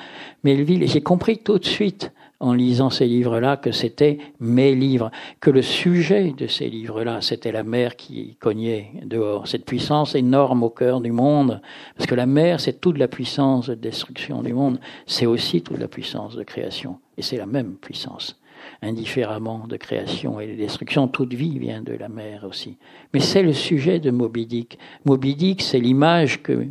[0.43, 2.13] Melville, et j'ai compris tout de suite
[2.43, 7.53] en lisant ces livres-là que c'était mes livres, que le sujet de ces livres-là, c'était
[7.53, 11.63] la mer qui cognait dehors, cette puissance énorme au cœur du monde,
[11.97, 15.79] parce que la mer, c'est toute la puissance de destruction du monde, c'est aussi toute
[15.79, 18.39] la puissance de création, et c'est la même puissance
[18.81, 21.09] indifféremment de création et de destruction.
[21.09, 22.77] Toute vie vient de la mer aussi.
[23.13, 24.79] Mais c'est le sujet de Moby Dick.
[25.05, 26.65] Moby Dick, c'est l'image que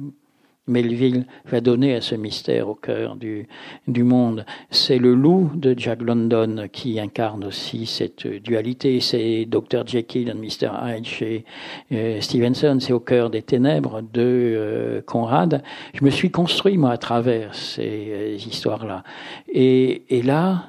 [0.67, 3.47] Melville va donner à ce mystère au cœur du,
[3.87, 4.45] du monde.
[4.69, 8.99] C'est le loup de Jack London qui incarne aussi cette dualité.
[8.99, 9.85] C'est Dr.
[9.87, 10.71] Jekyll et Mr.
[10.83, 11.45] Hyde chez
[11.91, 12.77] euh, Stevenson.
[12.79, 15.63] C'est au cœur des ténèbres de euh, Conrad.
[15.95, 19.03] Je me suis construit, moi, à travers ces euh, histoires-là.
[19.51, 20.67] Et, et là,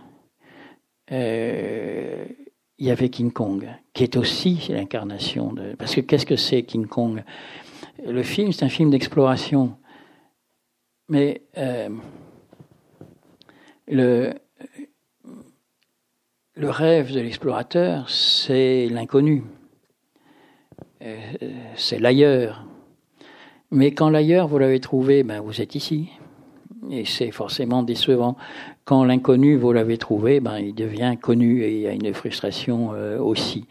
[1.11, 5.74] il y avait King Kong, qui est aussi l'incarnation de...
[5.76, 7.22] Parce que qu'est-ce que c'est King Kong?
[8.09, 9.76] Le film, c'est un film d'exploration
[11.09, 11.88] mais euh,
[13.86, 14.32] le,
[16.57, 19.44] rêve de l'explorateur, c'est l'inconnu,
[21.03, 21.16] euh,
[21.76, 22.64] c'est l'ailleurs.
[23.70, 26.11] Mais quand l'ailleurs, vous l'avez trouvé, ben, vous êtes ici.
[26.90, 28.36] Et c'est forcément décevant.
[28.84, 32.92] Quand l'inconnu, vous l'avez trouvé, ben, il devient connu et il y a une frustration
[32.94, 33.66] euh, aussi.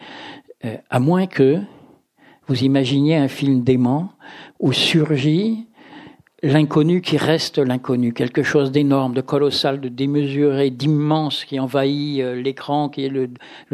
[0.90, 1.60] à moins que
[2.48, 4.12] vous imaginiez un film dément
[4.60, 5.68] où surgit
[6.44, 12.42] l'inconnu qui reste l'inconnu, quelque chose d'énorme, de colossal, de démesuré, d'immense qui envahit euh,
[12.42, 13.30] l'écran, qui est le,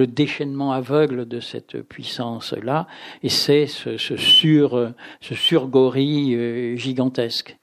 [0.08, 2.88] déchaînement aveugle de cette puissance-là,
[3.24, 7.58] et c'est ce, ce, sur, ce surgorille euh, gigantesque.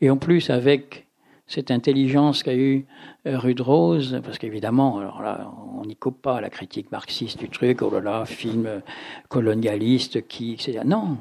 [0.00, 1.06] Et en plus, avec
[1.46, 2.86] cette intelligence qu'a eu
[3.26, 7.80] euh, Rose, parce qu'évidemment, alors là, on n'y coupe pas la critique marxiste du truc,
[7.82, 8.82] oh là là, film
[9.28, 10.80] colonialiste qui, etc.
[10.84, 11.16] Non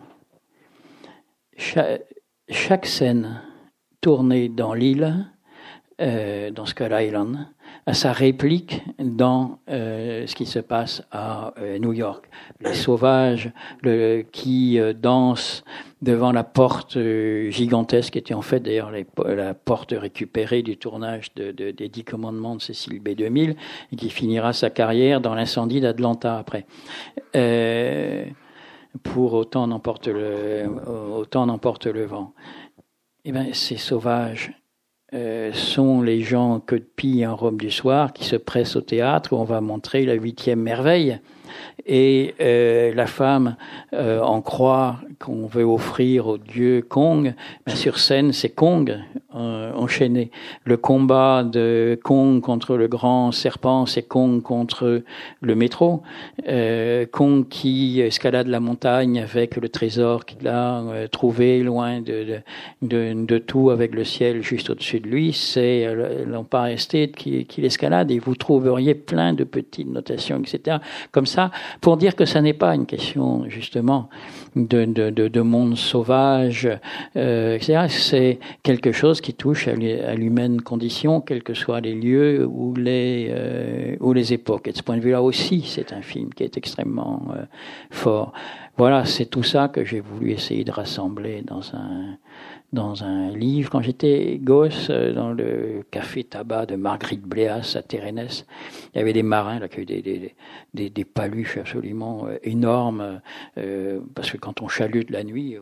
[2.50, 3.42] chaque scène
[4.02, 5.26] tournée dans l'île,
[6.02, 7.48] euh, dans Skull Island,
[7.88, 12.26] a sa réplique dans euh, ce qui se passe à euh, New York.
[12.60, 15.64] Les sauvages le, qui dansent
[16.02, 17.00] devant la porte
[17.50, 22.56] gigantesque, qui était en fait d'ailleurs la porte récupérée du tournage de, des Dix Commandements
[22.56, 23.56] de Cécile B2000,
[23.92, 26.66] et qui finira sa carrière dans l'incendie d'Atlanta après
[29.04, 32.34] pour autant autant n'emporte le vent.
[33.24, 34.54] Eh bien, ces sauvages
[35.14, 39.34] euh, sont les gens que pillent en Rome du soir qui se pressent au théâtre
[39.34, 41.20] où on va montrer la huitième merveille.
[41.86, 43.58] Et euh, la femme
[43.94, 47.34] euh, en croit qu'on veut offrir au dieu Kong.
[47.68, 48.98] Mais sur scène, c'est Kong
[49.36, 50.32] euh, enchaîné.
[50.64, 55.04] Le combat de Kong contre le grand serpent, c'est Kong contre
[55.42, 56.04] le métro.
[56.48, 62.40] Euh, Kong qui escalade la montagne avec le trésor qu'il a euh, trouvé loin de,
[62.82, 65.34] de, de, tout, avec le ciel juste au-dessus de lui.
[65.34, 65.86] C'est
[66.26, 70.78] l'Empire Estate qui, qui l'escalade et vous trouveriez plein de petites notations, etc.
[71.12, 71.52] Comme ça,
[71.82, 74.10] pour dire que ça n'est pas une question justement
[74.56, 76.70] de, de, de monde sauvage,
[77.16, 77.86] euh, etc.
[77.90, 83.28] C'est quelque chose qui touche à l'humaine condition, quels que soient les lieux ou les,
[83.30, 84.68] euh, ou les époques.
[84.68, 87.44] Et de ce point de vue-là aussi, c'est un film qui est extrêmement euh,
[87.90, 88.34] fort.
[88.78, 92.18] Voilà, c'est tout ça que j'ai voulu essayer de rassembler dans un
[92.76, 93.72] dans un livre.
[93.72, 98.46] Quand j'étais gosse, euh, dans le café tabac de Marguerite Bléas à Térénès,
[98.94, 100.36] il y avait des marins là, qui avaient
[100.74, 103.22] des, paluches absolument euh, énormes,
[103.58, 105.58] euh, parce que quand on chalute la nuit,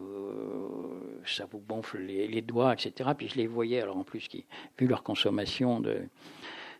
[1.26, 3.11] ça vous gonfle les, doigts, etc.
[3.16, 4.28] Puis je les voyais, alors en plus,
[4.78, 5.99] vu leur consommation de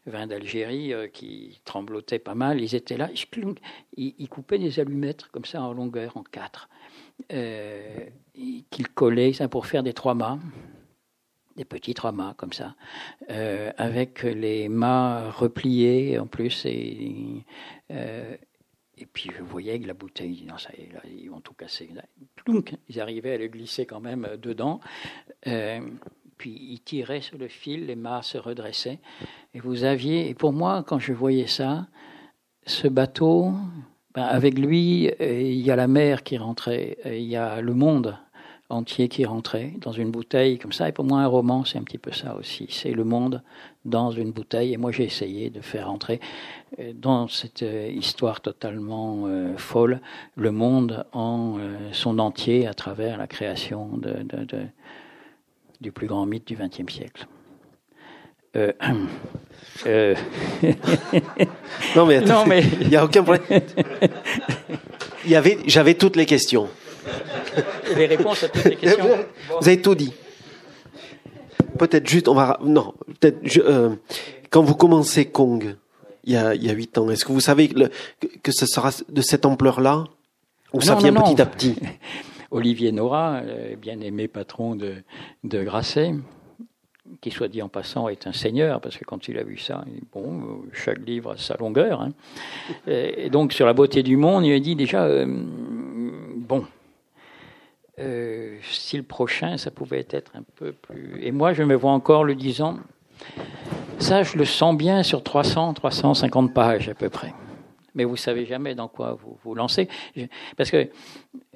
[0.07, 3.09] vin d'Algérie, qui tremblotait pas mal, ils étaient là,
[3.95, 6.67] ils coupaient des allumettes comme ça en longueur, en quatre
[7.32, 8.05] euh,
[8.70, 10.39] qu'il collait ça, pour faire des trois mâts,
[11.55, 12.76] des petits trois mâts comme ça,
[13.30, 16.66] euh, avec les mâts repliés en plus.
[16.66, 17.45] Et,
[17.91, 18.36] euh,
[19.11, 21.89] puis je voyais que la bouteille, non, ça, là, ils vont tout casser.
[22.45, 24.80] Donc, ils arrivaient à le glisser quand même dedans.
[25.47, 25.82] Euh,
[26.38, 28.99] puis ils tiraient sur le fil, les mâts se redressaient.
[29.53, 31.88] Et vous aviez, et pour moi, quand je voyais ça,
[32.66, 33.53] ce bateau,
[34.16, 37.74] ben, avec lui, euh, il y a la mer qui rentrait, il y a le
[37.74, 38.18] monde
[38.70, 40.88] entier qui rentrait dans une bouteille comme ça.
[40.88, 42.68] Et pour moi, un roman, c'est un petit peu ça aussi.
[42.70, 43.41] C'est le monde
[43.86, 44.74] dans une bouteille.
[44.74, 46.20] Et moi, j'ai essayé de faire entrer
[46.80, 49.99] euh, dans cette euh, histoire totalement folle
[50.36, 51.57] le monde en
[51.91, 53.99] son entier à travers la création
[55.82, 57.28] du plus grand mythe du XXe siècle.
[58.56, 58.72] Euh,
[59.88, 60.16] euh,
[61.95, 63.43] non mais non mais il n'y a aucun problème.
[65.26, 66.68] Il y avait, j'avais toutes les questions.
[67.95, 69.06] Les réponses à toutes les questions.
[69.62, 70.14] Vous avez tout dit.
[71.80, 73.95] Peut-être juste, on va, non, peut-être, euh,
[74.49, 75.78] quand vous commencez Kong,
[76.26, 77.88] il y a, il y a 8 ans, est-ce que vous savez que,
[78.43, 80.04] que ce sera de cette ampleur-là
[80.74, 81.78] Ou ça vient petit à petit?
[82.51, 83.41] Olivier Nora,
[83.82, 84.95] bien aimé patron de,
[85.45, 86.16] de Grasset,
[87.24, 89.86] qui soit dit en passant est un seigneur, parce que quand il a vu ça,
[89.88, 92.01] il dit, bon, chaque livre a sa longueur.
[92.01, 92.11] Hein.
[92.86, 95.26] Et donc sur la beauté du monde, il a dit déjà, euh,
[96.36, 96.65] bon,
[97.99, 101.24] euh, si le prochain, ça pouvait être un peu plus...
[101.24, 102.80] Et moi, je me vois encore le disant,
[103.99, 107.34] ça, je le sens bien sur 300, 350 pages à peu près.
[107.95, 109.88] Mais vous savez jamais dans quoi vous vous lancez.
[110.57, 110.89] Parce que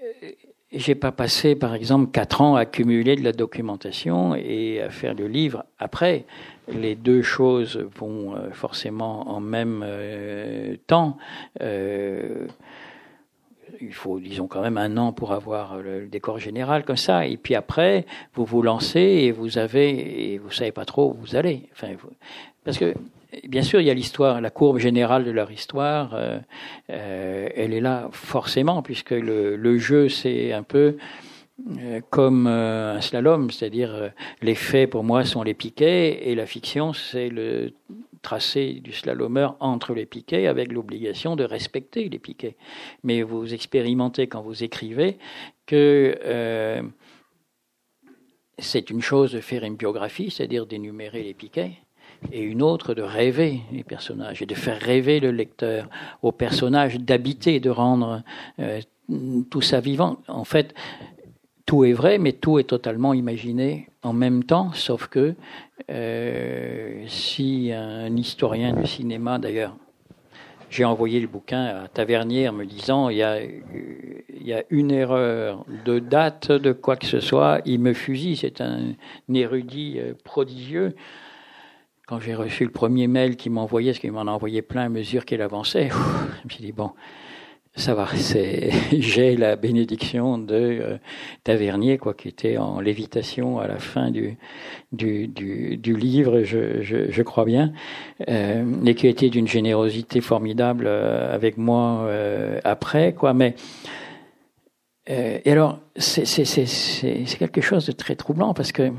[0.01, 0.31] euh,
[0.77, 5.13] j'ai pas passé, par exemple, quatre ans à accumuler de la documentation et à faire
[5.13, 6.25] le livre après.
[6.67, 11.17] Les deux choses vont euh, forcément en même euh, temps.
[11.61, 12.47] Euh,
[13.79, 17.25] il faut, disons, quand même un an pour avoir le décor général comme ça.
[17.25, 21.17] Et puis après, vous vous lancez et vous avez, et vous savez pas trop où
[21.21, 21.69] vous allez.
[21.73, 21.89] Enfin,
[22.63, 22.93] parce que
[23.47, 26.13] bien sûr, il y a l'histoire, la courbe générale de leur histoire.
[26.13, 26.39] Euh,
[26.89, 30.97] euh, elle est là forcément, puisque le, jeu, c'est un peu
[31.79, 34.11] euh, comme un slalom, c'est-à-dire
[34.41, 37.73] les faits pour moi sont les piquets et la fiction, c'est le
[38.21, 42.55] tracé du slalomeur entre les piquets avec l'obligation de respecter les piquets.
[43.03, 45.17] Mais vous expérimentez quand vous écrivez
[45.65, 46.83] que
[48.59, 51.73] c'est une chose de faire une biographie, c'est-à-dire d'énumérer les piquets,
[52.31, 55.89] et une autre de rêver les personnages et de faire rêver le lecteur
[56.21, 58.23] aux personnages, d'habiter, de rendre
[58.59, 58.81] euh,
[59.49, 60.17] tout ça vivant.
[60.27, 60.73] En fait,
[61.65, 65.35] tout est vrai, mais tout est totalement imaginé en même temps, sauf que
[65.89, 69.75] euh, si un historien du cinéma, d'ailleurs,
[70.69, 74.91] j'ai envoyé le bouquin à Tavernière me disant il y, a, il y a une
[74.91, 78.93] erreur de date de quoi que ce soit, il me fusille, c'est un
[79.33, 80.95] érudit euh, prodigieux
[82.07, 84.89] quand j'ai reçu le premier mail qu'il m'envoyait, parce qu'il m'en a envoyé plein à
[84.89, 86.91] mesure qu'il avançait, je me suis dit, bon,
[87.75, 88.07] ça va,
[88.97, 90.97] j'ai la bénédiction de euh,
[91.43, 94.37] Tavernier, quoi, qui était en lévitation à la fin du,
[94.93, 97.73] du, du, du livre, je, je, je, crois bien,
[98.29, 103.53] euh, et qui a été d'une générosité formidable euh, avec moi euh, après, quoi, mais
[105.09, 106.25] et alors, c'est
[107.39, 108.91] quelque chose de très troublant parce que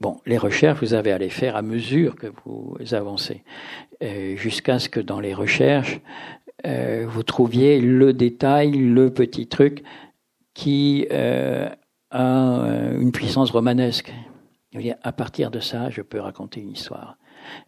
[0.00, 3.44] Bon, les recherches, vous avez à les faire à mesure que vous avancez,
[4.02, 6.00] euh, jusqu'à ce que dans les recherches,
[6.66, 9.82] euh, vous trouviez le détail, le petit truc
[10.54, 11.68] qui euh,
[12.10, 12.66] a
[12.98, 14.10] une puissance romanesque.
[15.02, 17.18] À partir de ça, je peux raconter une histoire.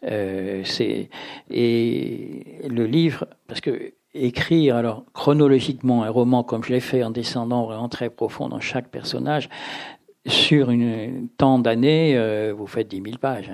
[0.02, 1.10] c'est
[1.50, 7.10] et le livre, parce que écrire alors chronologiquement un roman comme je l'ai fait en
[7.10, 9.48] descendant vraiment très profond dans chaque personnage,
[10.26, 13.52] sur une temps d'années, euh, vous faites 10 000 pages.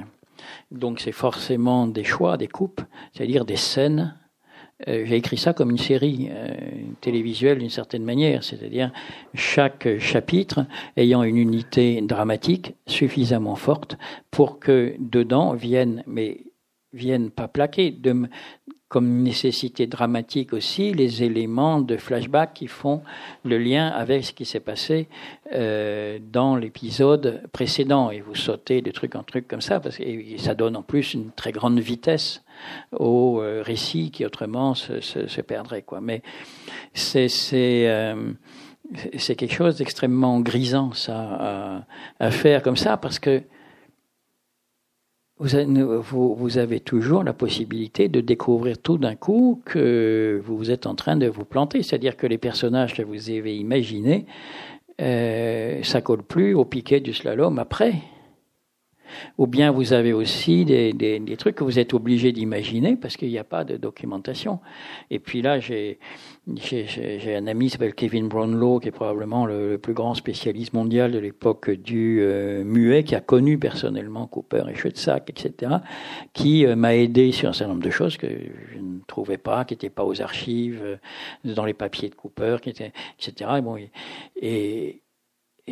[0.71, 2.81] Donc c'est forcément des choix, des coupes,
[3.13, 4.15] c'est-à-dire des scènes.
[4.87, 6.55] Euh, j'ai écrit ça comme une série euh,
[7.01, 8.93] télévisuelle d'une certaine manière, c'est-à-dire
[9.35, 10.67] chaque chapitre
[10.97, 13.97] ayant une unité dramatique suffisamment forte
[14.31, 16.45] pour que dedans viennent, mais
[16.93, 18.29] viennent pas plaquer, de,
[18.89, 23.03] comme nécessité dramatique aussi les éléments de flashback qui font
[23.45, 25.09] le lien avec ce qui s'est passé
[25.53, 28.11] euh, dans l'épisode précédent.
[28.11, 30.05] Et vous sautez de truc en truc comme ça, parce que
[30.39, 32.43] ça donne en plus une très grande vitesse
[32.93, 35.83] au euh, récit qui autrement se, se, se perdrait.
[35.83, 36.01] Quoi.
[36.01, 36.23] Mais
[36.95, 37.29] c'est
[37.61, 38.33] euh,
[39.19, 41.87] c'est quelque chose d'extrêmement grisant ça à,
[42.21, 43.43] à faire comme ça, parce que
[45.41, 51.17] vous, avez toujours la possibilité de découvrir tout d'un coup que vous êtes en train
[51.17, 51.83] de vous planter.
[51.83, 54.27] C'est-à-dire que les personnages que vous avez imaginés,
[55.01, 57.95] euh, ça plus au piquet du slalom après.
[59.39, 63.39] Ou bien vous avez aussi des, trucs que vous êtes obligé d'imaginer parce qu'il n'y
[63.39, 64.61] a pas de documentation.
[65.11, 65.99] Et puis là, j'ai
[66.47, 71.19] un ami qui s'appelle Kevin Brownlow, qui est probablement le, plus grand spécialiste mondial de
[71.19, 75.77] l'époque du euh, muet, qui a connu personnellement Cooper et Schwetzak, etc.,
[76.33, 79.65] qui euh, m'a aidé sur un certain nombre de choses que je ne trouvais pas,
[79.65, 80.97] qui n'étaient pas aux archives, euh,
[81.45, 82.93] dans les papiers de Cooper, etc.
[84.41, 85.01] Et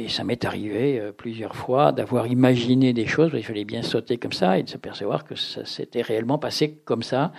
[0.09, 4.33] ça m'est arrivé euh, plusieurs fois d'avoir imaginé des choses, il fallait bien sauter comme
[4.33, 7.33] ça et de se percevoir que ça s'était réellement passé comme ça.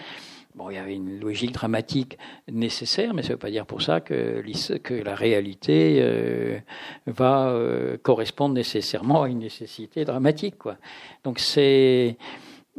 [0.57, 2.17] Bon, il y avait une logique dramatique
[2.51, 4.41] nécessaire, mais ça ne veut pas dire pour ça que,
[4.77, 6.57] que la réalité euh,
[7.05, 10.57] va euh, correspondre nécessairement à une nécessité dramatique.
[10.57, 10.77] Quoi.
[11.23, 12.17] Donc c'est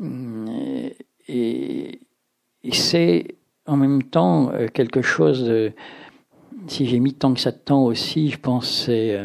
[0.03, 0.89] euh,
[1.29, 2.01] et,
[2.73, 5.45] c'est en même temps quelque chose.
[5.45, 5.73] De,
[6.67, 9.25] si j'ai mis tant que ça de temps aussi, je pense c'est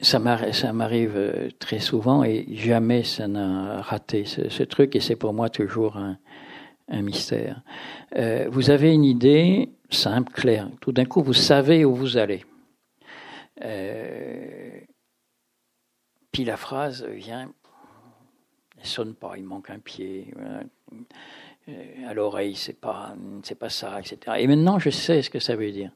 [0.00, 5.32] ça m'arrive euh, très souvent et jamais ça n'a raté ce, truc et c'est pour
[5.32, 6.18] moi toujours un,
[6.88, 7.62] mystère.
[8.16, 10.68] Euh, vous avez une idée simple, claire.
[10.80, 12.44] Tout d'un coup, vous savez où vous allez.
[13.62, 14.78] Euh,
[16.30, 17.50] puis la phrase vient,
[18.78, 20.32] elle sonne pas, il manque un pied.
[22.06, 24.36] à l'oreille, c'est pas, c'est pas ça, etc.
[24.38, 25.90] Et maintenant, je sais ce que ça veut dire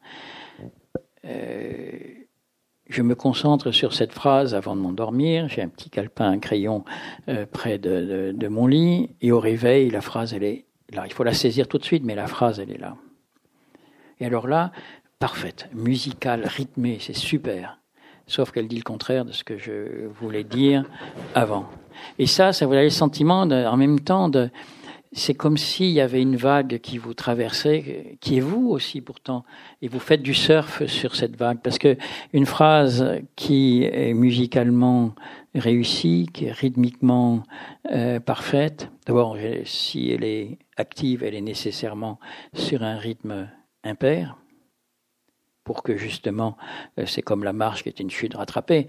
[1.24, 5.48] je me concentre sur cette phrase avant de m'endormir.
[5.48, 6.84] J'ai un petit calepin, un crayon
[7.28, 9.10] euh, près de, de, mon lit.
[9.20, 11.04] Et au réveil, la phrase, elle est là.
[11.06, 12.96] Il faut la saisir tout de suite, mais la phrase, elle est là.
[14.18, 14.72] Et alors là,
[15.18, 17.78] parfaite, musicale, rythmée, c'est super.
[18.26, 20.84] Sauf qu'elle dit le contraire de ce que je voulais dire
[21.34, 21.66] avant.
[22.18, 24.50] Et ça, ça vous donne le sentiment en même temps de,
[25.12, 29.44] c'est comme s'il y avait une vague qui vous traversait, qui est vous aussi pourtant,
[29.82, 31.96] et vous faites du surf sur cette vague, parce que
[32.32, 35.14] une phrase qui est musicalement
[35.54, 37.42] réussie, qui est rythmiquement
[37.90, 42.20] euh, parfaite, d'abord si elle est active, elle est nécessairement
[42.54, 43.48] sur un rythme
[43.82, 44.36] impair,
[45.70, 46.56] pour que justement,
[46.98, 48.88] euh, c'est comme la marche qui est une chute rattrapée.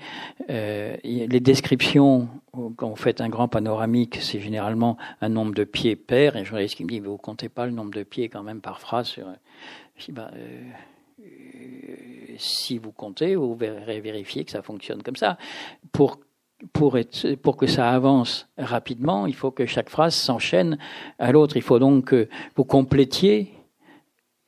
[0.49, 2.27] Euh, les descriptions,
[2.75, 6.35] quand vous faites un grand panoramique, c'est généralement un nombre de pieds pair.
[6.35, 8.61] Et un journaliste qui me dit, vous comptez pas le nombre de pieds quand même
[8.61, 9.27] par phrase sur...
[9.95, 10.71] Je dis, euh,
[12.37, 15.37] si vous comptez, vous verrez vérifier que ça fonctionne comme ça.
[15.91, 16.17] Pour
[16.73, 20.79] pour, être, pour que ça avance rapidement, il faut que chaque phrase s'enchaîne
[21.19, 21.57] à l'autre.
[21.57, 23.53] Il faut donc que vous complétiez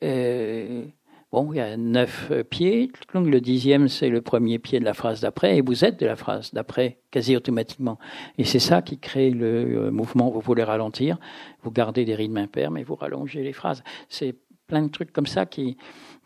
[0.04, 0.86] euh,
[1.34, 2.92] Bon, il y a neuf euh, pieds.
[3.16, 6.16] Le dixième, c'est le premier pied de la phrase d'après, et vous êtes de la
[6.16, 7.98] phrase d'après quasi automatiquement.
[8.38, 10.30] Et c'est ça qui crée le euh, mouvement.
[10.30, 11.18] Vous voulez ralentir,
[11.64, 13.84] vous gardez des rythmes impairs, mais vous rallongez les phrases.
[14.10, 14.36] C'est
[14.68, 15.76] plein de trucs comme ça qui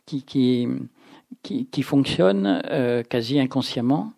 [0.05, 0.67] qui qui
[1.41, 4.11] qui, fonctionnent euh, quasi inconsciemment.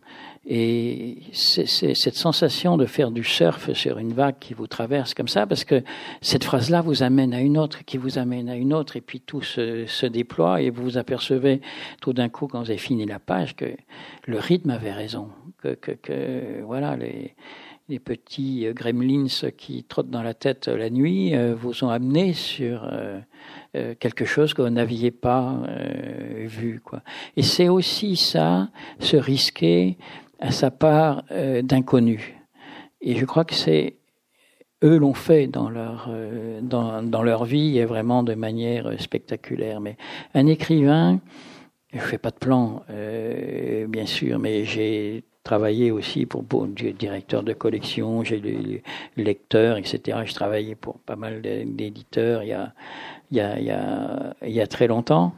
[0.52, 5.28] Et c'est cette sensation de faire du surf sur une vague qui vous traverse comme
[5.28, 5.84] ça, parce que
[6.22, 9.22] cette phrase-là vous amène à une autre, qui vous amène à une autre, et puis
[9.22, 11.62] tout se, se déploie, et vous vous apercevez
[12.02, 13.66] tout d'un coup, quand vous avez fini la page, que
[14.26, 15.30] le rythme avait raison,
[15.62, 17.36] que, que, que voilà, les,
[17.90, 22.84] les petits gremlins qui trottent dans la tête la nuit euh, vous ont amené sur
[22.86, 23.20] euh,
[23.76, 25.62] euh, quelque chose que vous n'aviez pas
[26.46, 26.82] vu.
[26.84, 27.02] Quoi.
[27.36, 28.70] Et c'est aussi ça,
[29.00, 29.98] se risquer
[30.40, 32.36] à sa part euh, d'inconnu.
[33.02, 33.96] Et je crois que c'est
[34.84, 39.82] eux l'ont fait dans leur euh, dans, dans, leur vie et vraiment de manière spectaculaire.
[39.82, 39.98] Mais
[40.34, 41.20] un écrivain,
[41.94, 47.44] je fais pas de plan, euh, bien sûr, mais j'ai travaillé aussi pour, pour directeur
[47.44, 48.82] de collection, j'ai le
[49.18, 50.20] lecteur, etc.
[50.26, 52.74] Je travaillais pour pas mal d'éditeurs il y a
[53.32, 55.34] il y a, il y a, il y a très longtemps.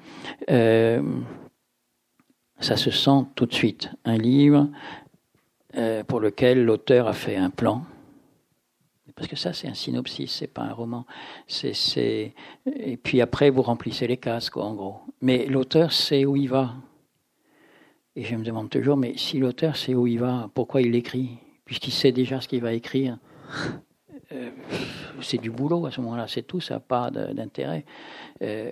[0.49, 1.01] Euh,
[2.61, 3.89] ça se sent tout de suite.
[4.05, 4.69] Un livre
[5.75, 7.83] euh, pour lequel l'auteur a fait un plan.
[9.15, 11.05] Parce que ça, c'est un synopsis, c'est pas un roman.
[11.63, 15.01] Et puis après, vous remplissez les cases, quoi, en gros.
[15.21, 16.75] Mais l'auteur sait où il va.
[18.15, 21.37] Et je me demande toujours, mais si l'auteur sait où il va, pourquoi il écrit
[21.65, 23.17] Puisqu'il sait déjà ce qu'il va écrire.
[24.33, 24.49] Euh,
[25.21, 27.85] c'est du boulot à ce moment-là, c'est tout, ça n'a pas d'intérêt.
[28.41, 28.71] Euh,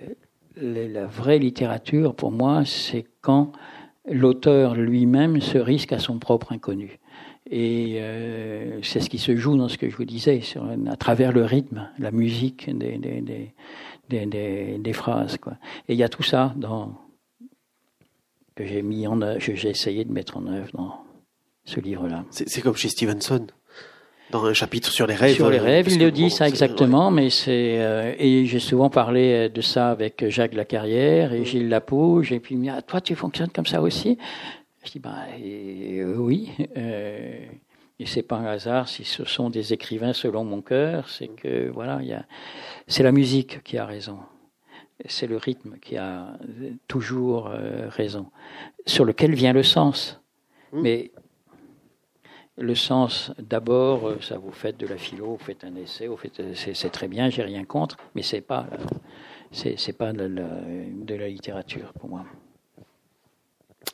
[0.56, 3.52] la vraie littérature, pour moi, c'est quand
[4.08, 6.98] l'auteur lui-même se risque à son propre inconnu.
[7.50, 10.40] Et euh, c'est ce qui se joue dans ce que je vous disais,
[10.86, 13.52] à travers le rythme, la musique des,
[14.92, 15.38] phrases.
[15.38, 15.54] Quoi.
[15.88, 16.94] Et il y a tout ça dans,
[18.54, 21.04] que j'ai mis en j'ai essayé de mettre en œuvre dans
[21.64, 22.24] ce livre-là.
[22.30, 23.46] C'est comme chez Stevenson
[24.30, 25.34] dans un chapitre sur les rêves.
[25.34, 28.90] Sur les euh, rêves, il le dit ça exactement, mais c'est euh, et j'ai souvent
[28.90, 32.82] parlé de ça avec Jacques Lacarrière et Gilles Lapouge, et puis il me dit ah,
[32.82, 34.18] toi tu fonctionnes comme ça aussi?
[34.84, 36.50] Je dis bah euh, oui.
[36.76, 37.44] Euh,
[37.98, 41.68] et c'est pas un hasard si ce sont des écrivains selon mon cœur, c'est que
[41.68, 42.24] voilà, il y a,
[42.86, 44.18] c'est la musique qui a raison,
[45.04, 46.38] c'est le rythme qui a
[46.88, 47.50] toujours
[47.90, 48.28] raison,
[48.86, 50.18] sur lequel vient le sens.
[50.72, 50.80] Mmh.
[50.80, 51.10] Mais
[52.60, 56.16] le sens, d'abord, euh, ça vous faites de la philo, vous faites un essai, vous
[56.16, 58.66] faites, c'est, très bien, j'ai rien contre, mais c'est pas,
[59.50, 62.24] c'est, pas de la, littérature pour moi.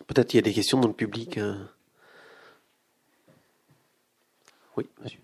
[0.09, 1.39] Peut-être qu'il y a des questions dans le public.
[1.39, 1.69] Hein.
[4.77, 5.21] Oui, monsieur.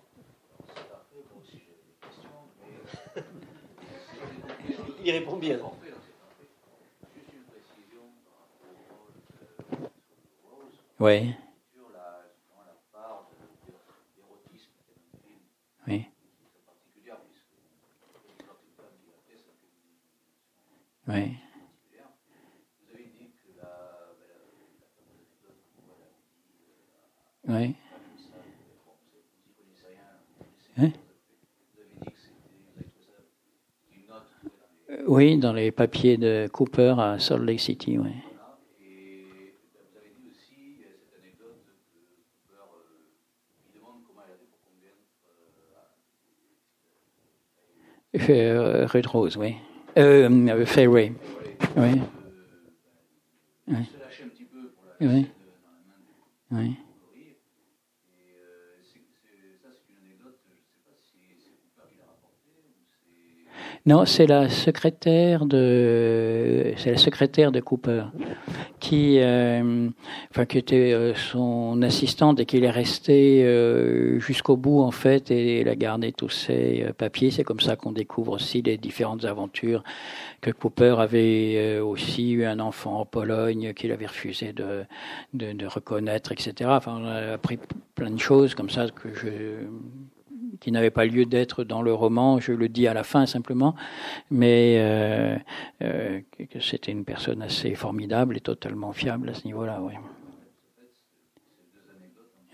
[5.04, 5.58] Il répond bien.
[11.00, 11.34] Oui.
[21.08, 21.36] Oui.
[27.48, 27.74] Oui.
[30.78, 30.92] Hein?
[35.06, 38.10] Oui, dans les papiers de Cooper à Salt Lake City, oui.
[48.28, 49.56] Euh, Red Rose, oui.
[49.96, 51.12] Euh, euh Fairway.
[51.76, 52.02] Oui.
[53.68, 53.76] Oui.
[55.00, 55.26] Oui.
[56.50, 56.76] oui.
[63.84, 68.04] Non, c'est la secrétaire de, c'est la secrétaire de Cooper
[68.78, 69.88] qui, euh,
[70.30, 75.32] enfin, qui était euh, son assistante et qui est restée euh, jusqu'au bout en fait
[75.32, 77.32] et elle a gardé tous ses papiers.
[77.32, 79.82] C'est comme ça qu'on découvre aussi les différentes aventures
[80.40, 84.84] que Cooper avait aussi eu un enfant en Pologne qu'il avait refusé de,
[85.34, 86.70] de, de reconnaître, etc.
[86.72, 87.58] Enfin, on a appris
[87.96, 89.66] plein de choses comme ça que je
[90.62, 93.74] qui n'avait pas lieu d'être dans le roman, je le dis à la fin simplement,
[94.30, 95.36] mais euh,
[95.82, 96.20] euh,
[96.50, 99.80] que c'était une personne assez formidable et totalement fiable à ce niveau-là.
[99.82, 99.94] Oui.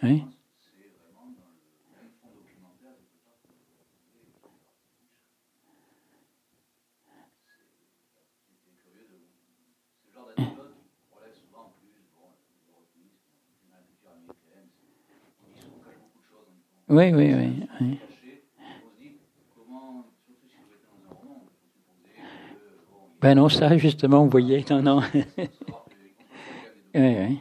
[0.02, 0.24] oui.
[16.90, 17.88] Oui, oui, oui.
[23.20, 25.01] Ben non, ça, justement, vous voyez, non, non.
[25.15, 25.49] oui,
[26.95, 27.39] oui.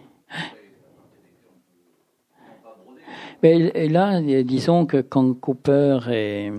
[3.44, 6.52] Mais là, disons que quand Cooper est,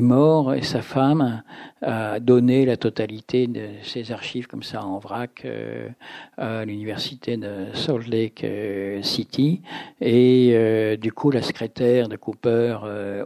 [0.00, 1.42] mort sa femme
[1.80, 5.88] a donné la totalité de ses archives comme ça en vrac euh,
[6.36, 9.62] à l'université de Salt Lake euh, City
[10.02, 12.76] et euh, du coup la secrétaire de Cooper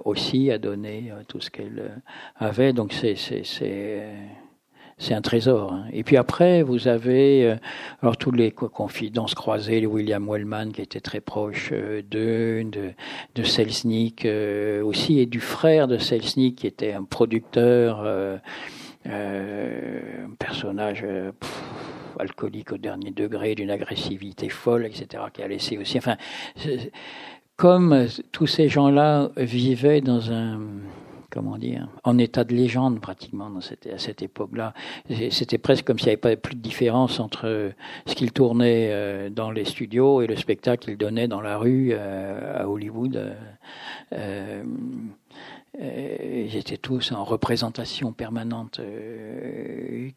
[0.05, 2.01] aussi a donné tout ce qu'elle
[2.37, 3.17] avait donc c'est
[5.01, 5.73] c'est un trésor.
[5.73, 5.87] Hein.
[5.93, 7.57] Et puis après, vous avez euh,
[8.03, 12.91] alors tous les confidences croisées, William Wellman qui était très proche euh, de, de,
[13.35, 18.07] de Selznick euh, aussi, et du frère de Selznick qui était un producteur,
[19.07, 21.07] un personnage
[22.19, 25.97] alcoolique au dernier degré, d'une agressivité folle, etc., qui a laissé aussi.
[25.97, 26.17] Enfin,
[27.57, 30.61] comme tous ces gens-là vivaient dans un
[31.31, 34.75] comment dire, en état de légende pratiquement à cette époque-là.
[35.31, 37.73] C'était presque comme s'il n'y avait pas plus de différence entre
[38.07, 41.91] ce qu'il tournait euh, dans les studios et le spectacle qu'il donnait dans la rue
[41.93, 43.37] euh, à Hollywood.
[44.13, 44.63] Euh,
[45.79, 48.81] ils étaient tous en représentation permanente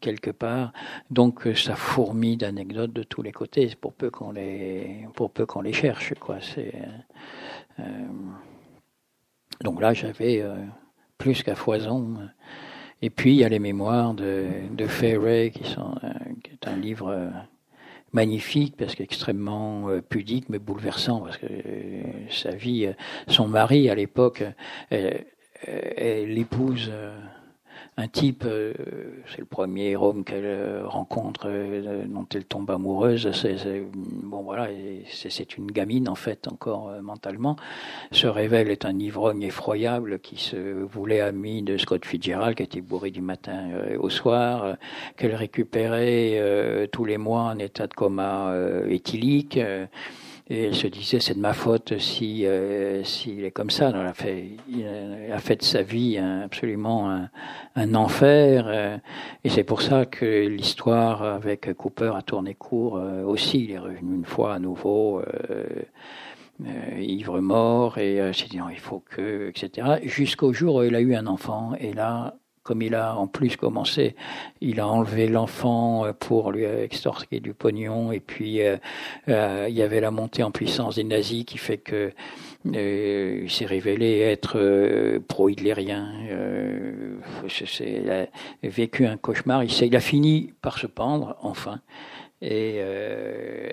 [0.00, 0.72] quelque part,
[1.10, 5.62] donc ça fourmille d'anecdotes de tous les côtés, pour peu qu'on les, pour peu qu'on
[5.62, 6.38] les cherche, quoi.
[9.62, 10.44] Donc là, j'avais
[11.24, 12.18] plus qu'à foison.
[13.00, 16.10] Et puis il y a les mémoires de, de qui, sont, euh,
[16.42, 17.30] qui est un livre euh,
[18.12, 21.46] magnifique parce qu'extrêmement euh, pudique mais bouleversant parce que
[22.28, 22.92] sa vie,
[23.26, 24.44] son mari à l'époque,
[25.66, 26.92] l'épouse
[27.96, 28.72] un type, euh,
[29.30, 33.30] c'est le premier homme qu'elle euh, rencontre, euh, dont elle tombe amoureuse.
[33.32, 34.68] C'est, bon voilà,
[35.08, 37.54] c'est, une gamine en fait encore mentalement.
[38.10, 42.80] Se révèle est un ivrogne effroyable qui se voulait ami de Scott Fitzgerald, qui était
[42.80, 43.68] bourré du matin
[44.00, 44.76] au soir,
[45.16, 48.52] qu'elle récupérait tous les mois en état de coma
[48.88, 49.58] éthylique.
[50.48, 53.88] Et elle se disait, c'est de ma faute si euh, s'il est comme ça.
[53.88, 54.84] Elle a fait, il
[55.32, 57.30] a fait de sa vie absolument un,
[57.76, 58.66] un enfer.
[58.68, 58.98] Euh,
[59.42, 63.64] et c'est pour ça que l'histoire avec Cooper a tourné court euh, aussi.
[63.64, 65.22] Il est revenu une fois à nouveau.
[66.98, 71.00] ivre mort et s'est dit non il faut que etc jusqu'au jour où il a
[71.00, 74.16] eu un enfant et là comme il a en plus commencé,
[74.62, 78.78] il a enlevé l'enfant euh, pour lui extorquer du pognon, et puis euh,
[79.28, 82.12] euh, il y avait la montée en puissance des nazis qui fait que
[82.64, 86.08] il s'est révélé être pro-hitlérien.
[87.80, 88.26] il a
[88.62, 89.62] vécu un cauchemar.
[89.62, 91.80] Il, il a fini par se pendre, enfin.
[92.46, 92.76] Et,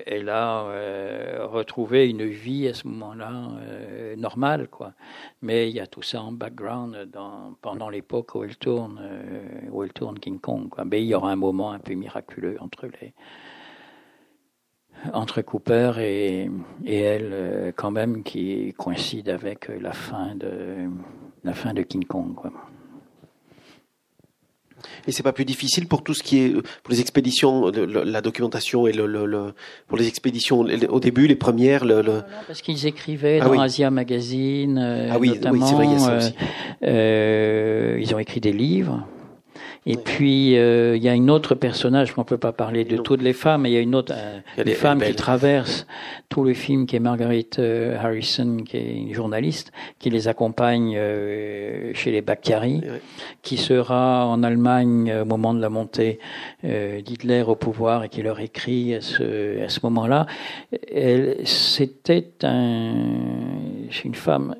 [0.06, 0.64] et, là,
[1.46, 3.50] retrouver une vie à ce moment-là
[4.16, 4.94] normale, quoi.
[5.42, 9.02] Mais il y a tout ça en background dans, pendant l'époque où elle tourne,
[9.72, 10.86] où elle tourne King Kong, quoi.
[10.86, 13.14] Mais il y aura un moment un peu miraculeux entre les
[15.14, 16.50] entre Cooper et,
[16.86, 20.88] et elle, quand même, qui coïncide avec la fin de
[21.44, 22.36] la fin de King Kong.
[22.36, 22.52] Quoi.
[25.08, 28.88] Et c'est pas plus difficile pour tout ce qui est pour les expéditions, la documentation
[28.88, 29.54] et le, le,
[29.88, 31.86] pour les expéditions au début, les premières.
[31.86, 35.66] Le, non, parce qu'ils écrivaient ah dans Asia Magazine, euh, ah oui, notamment.
[35.66, 36.34] Oui, vrai, il y a ça aussi.
[36.84, 39.06] Euh, ils ont écrit des livres.
[39.88, 43.24] Et puis euh, il y a une autre personnage qu'on peut pas parler de toutes
[43.24, 45.88] les femmes, mais il y a une autre euh, des femmes qui traversent
[46.30, 50.94] tout le film, qui est Margaret euh, Harrison, qui est une journaliste, qui les accompagne
[51.94, 52.84] chez les Bakhtiari,
[53.42, 56.20] qui sera en Allemagne au moment de la montée
[56.64, 60.28] d'Hitler au pouvoir et qui leur écrit à ce, à ce moment-là.
[61.44, 62.94] C'était un,
[64.06, 64.56] une femme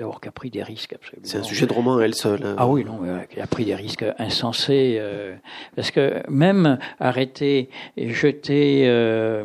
[0.00, 1.26] d'abord qui a pris des risques absolument.
[1.26, 2.44] C'est un sujet de roman elle seule.
[2.44, 2.54] Hein.
[2.58, 4.96] Ah oui, non, qui a pris des risques insensés.
[4.98, 5.36] Euh,
[5.76, 9.44] parce que même arrêté et jeté euh,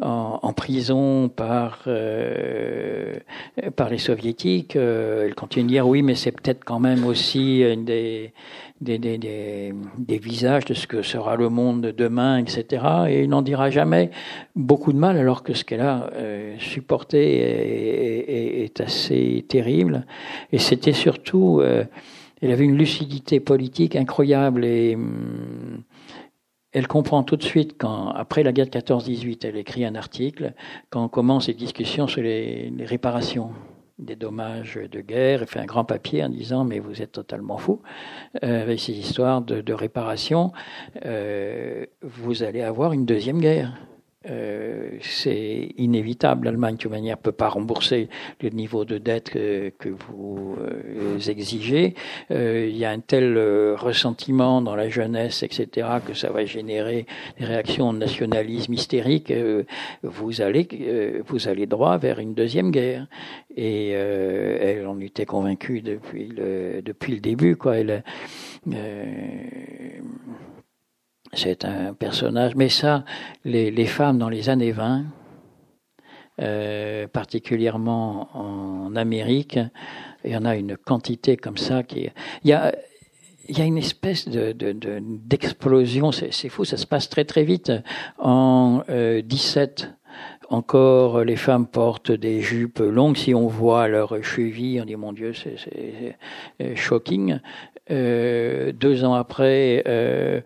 [0.00, 3.18] en, en, prison par euh,
[3.76, 7.60] par les soviétiques, euh, elle continue de dire oui, mais c'est peut-être quand même aussi
[7.60, 8.32] une des
[8.80, 12.84] des, des, des, des, visages de ce que sera le monde demain, etc.
[13.08, 14.10] Et il n'en dira jamais
[14.54, 20.06] beaucoup de mal, alors que ce qu'elle a euh, supporté est, est, assez terrible.
[20.52, 21.84] Et c'était surtout, euh,
[22.40, 25.82] elle avait une lucidité politique incroyable et hum,
[26.72, 30.52] elle comprend tout de suite quand, après la guerre de 14-18, elle écrit un article,
[30.90, 33.50] quand on commence les discussions sur les, les réparations
[33.98, 37.58] des dommages de guerre, il fait un grand papier en disant mais vous êtes totalement
[37.58, 37.82] fou
[38.44, 40.52] euh, avec ces histoires de, de réparation,
[41.04, 43.72] euh, vous allez avoir une deuxième guerre.
[44.26, 46.46] Euh, c'est inévitable.
[46.46, 48.08] L'Allemagne, de toute manière, ne peut pas rembourser
[48.42, 51.94] le niveau de dette que, que vous euh, exigez.
[52.32, 53.38] Euh, il y a un tel
[53.76, 57.06] ressentiment dans la jeunesse, etc., que ça va générer
[57.38, 59.32] des réactions de nationalisme hystérique.
[60.02, 63.06] vous allez, vous allez droit vers une deuxième guerre.
[63.56, 67.56] Et elle en était convaincue depuis le, depuis le début.
[67.56, 67.78] Quoi.
[67.78, 68.02] Elle,
[71.32, 73.04] c'est un personnage, mais ça,
[73.44, 75.04] les, femmes dans les années 20,
[76.40, 79.58] euh, particulièrement en Amérique,
[80.24, 82.08] il y en a une quantité comme ça qui,
[82.44, 82.74] il y a,
[83.48, 87.44] il y a une espèce de, d'explosion, de, c'est, fou, ça se passe très très
[87.44, 87.72] vite.
[88.18, 89.90] En euh, 17,
[90.50, 93.16] encore, les femmes portent des jupes longues.
[93.16, 95.56] Si on voit leurs chevilles, on dit mon Dieu, c'est,
[96.58, 97.40] c'est shocking.
[97.90, 100.40] Euh, deux ans après, euh,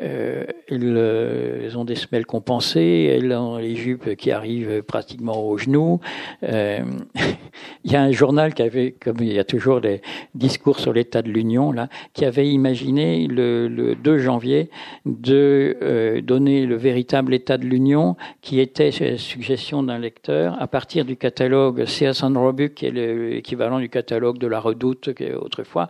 [0.00, 5.58] euh, ils, ils, ont des semelles compensées, elles ont les jupes qui arrivent pratiquement aux
[5.58, 6.00] genoux.
[6.42, 6.80] Euh,
[7.84, 10.00] il y a un journal qui avait, comme il y a toujours des
[10.34, 14.70] discours sur l'état de l'Union, là, qui avait imaginé le, le 2 janvier
[15.06, 21.04] de euh, donner le véritable état de l'Union, qui était suggestion d'un lecteur, à partir
[21.04, 25.10] du catalogue Sears Roebuck, qui est l'équivalent du catalogue de la Redoute
[25.40, 25.88] autrefois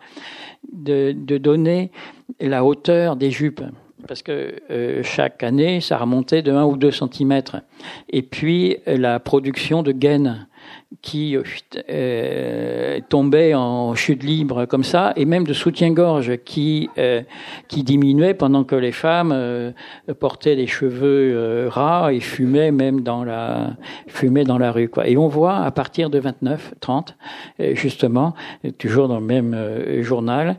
[0.73, 1.91] de, donner
[2.41, 3.63] la hauteur des jupes
[4.09, 7.59] parce que euh, chaque année, ça remontait de 1 ou 2 centimètres.
[8.09, 10.49] Et puis, la production de gaines
[11.03, 11.37] qui
[11.89, 17.23] euh, tombait en chute libre comme ça, et même de soutien-gorge qui euh,
[17.69, 19.71] qui diminuait pendant que les femmes euh,
[20.19, 23.77] portaient des cheveux euh, ras et fumaient même dans la
[24.09, 25.07] fumaient dans la rue quoi.
[25.09, 27.17] Et on voit à partir de 29, 30,
[27.73, 28.35] justement,
[28.79, 29.57] toujours dans le même
[30.03, 30.57] journal,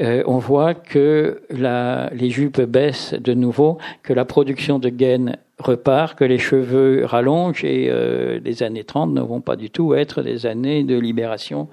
[0.00, 6.16] on voit que la, les jupes baissent de nouveau, que la production de gaines repart,
[6.16, 10.22] que les cheveux rallongent et euh, les années 30 ne vont pas du tout être
[10.22, 11.68] des années de libération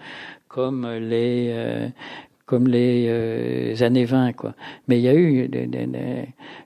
[0.47, 1.87] comme les euh,
[2.45, 4.53] comme les euh, années 20 quoi.
[4.87, 5.49] Mais il y a eu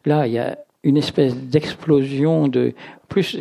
[0.06, 2.74] là il y a une espèce d'explosion de
[3.08, 3.38] plus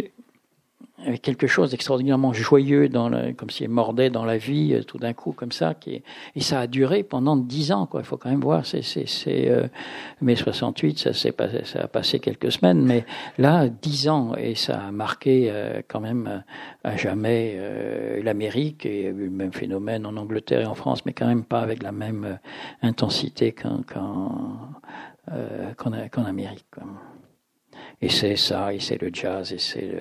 [1.22, 5.12] quelque chose d'extraordinairement joyeux, dans le, comme s'il mordait dans la vie, euh, tout d'un
[5.12, 5.74] coup, comme ça.
[5.74, 6.02] Qui,
[6.34, 8.00] et ça a duré pendant dix ans, quoi.
[8.00, 8.66] Il faut quand même voir.
[8.66, 9.68] C'est, c'est, c'est euh,
[10.20, 13.04] mai 68, ça s'est passé, ça a passé quelques semaines, mais
[13.38, 16.38] là, dix ans, et ça a marqué euh, quand même euh,
[16.84, 17.58] à jamais
[18.22, 18.86] l'Amérique.
[18.86, 21.26] Et il y a eu le même phénomène en Angleterre et en France, mais quand
[21.26, 22.38] même pas avec la même
[22.82, 24.58] intensité qu'en, qu'en,
[25.76, 26.66] qu'en, qu'en Amérique.
[26.72, 26.84] Quoi.
[28.00, 30.00] Et c'est ça, et c'est le jazz, et c'est le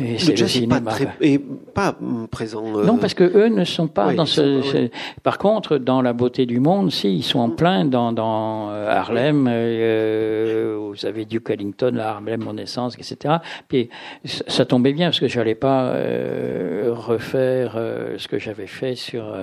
[0.00, 0.68] Et c'est le.
[0.68, 1.96] Pas très, et pas
[2.30, 2.64] présent.
[2.78, 4.88] Euh, non, parce que eux ne sont pas dans ce.
[5.24, 8.88] Par contre, dans la beauté du monde, si ils sont en plein dans, dans euh,
[8.88, 9.48] Harlem.
[9.50, 13.38] Euh, vous avez Duke Ellington, Harlem, mon naissance, etc.
[13.66, 13.90] Puis
[14.24, 17.72] ça tombait bien parce que j'allais pas euh, refaire
[18.16, 19.34] ce que j'avais fait sur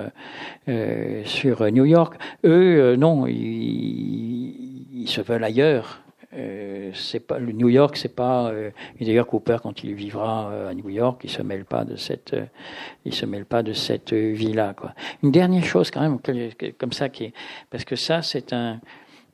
[1.26, 2.14] sur New York.
[2.44, 6.02] Eux, non, ils, ils se veulent ailleurs.
[6.34, 8.48] Euh, c'est pas le New York, c'est pas.
[8.48, 11.96] Euh, d'ailleurs, Cooper, quand il vivra euh, à New York, il se mêle pas de
[11.96, 12.46] cette, euh,
[13.04, 14.74] il se mêle pas de cette vie-là.
[14.74, 14.94] Quoi.
[15.22, 16.18] Une dernière chose quand même,
[16.78, 17.34] comme ça, qui est,
[17.68, 18.80] parce que ça, c'est un,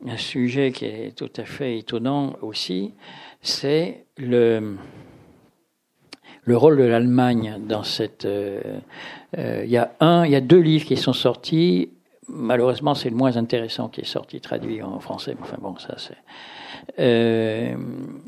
[0.06, 2.94] un sujet qui est tout à fait étonnant aussi,
[3.42, 4.76] c'est le
[6.42, 8.26] le rôle de l'Allemagne dans cette.
[9.36, 11.90] Il y a un, il y a deux livres qui sont sortis.
[12.26, 15.36] Malheureusement, c'est le moins intéressant qui est sorti traduit en français.
[15.42, 16.16] Enfin bon, ça c'est
[16.98, 17.76] euh,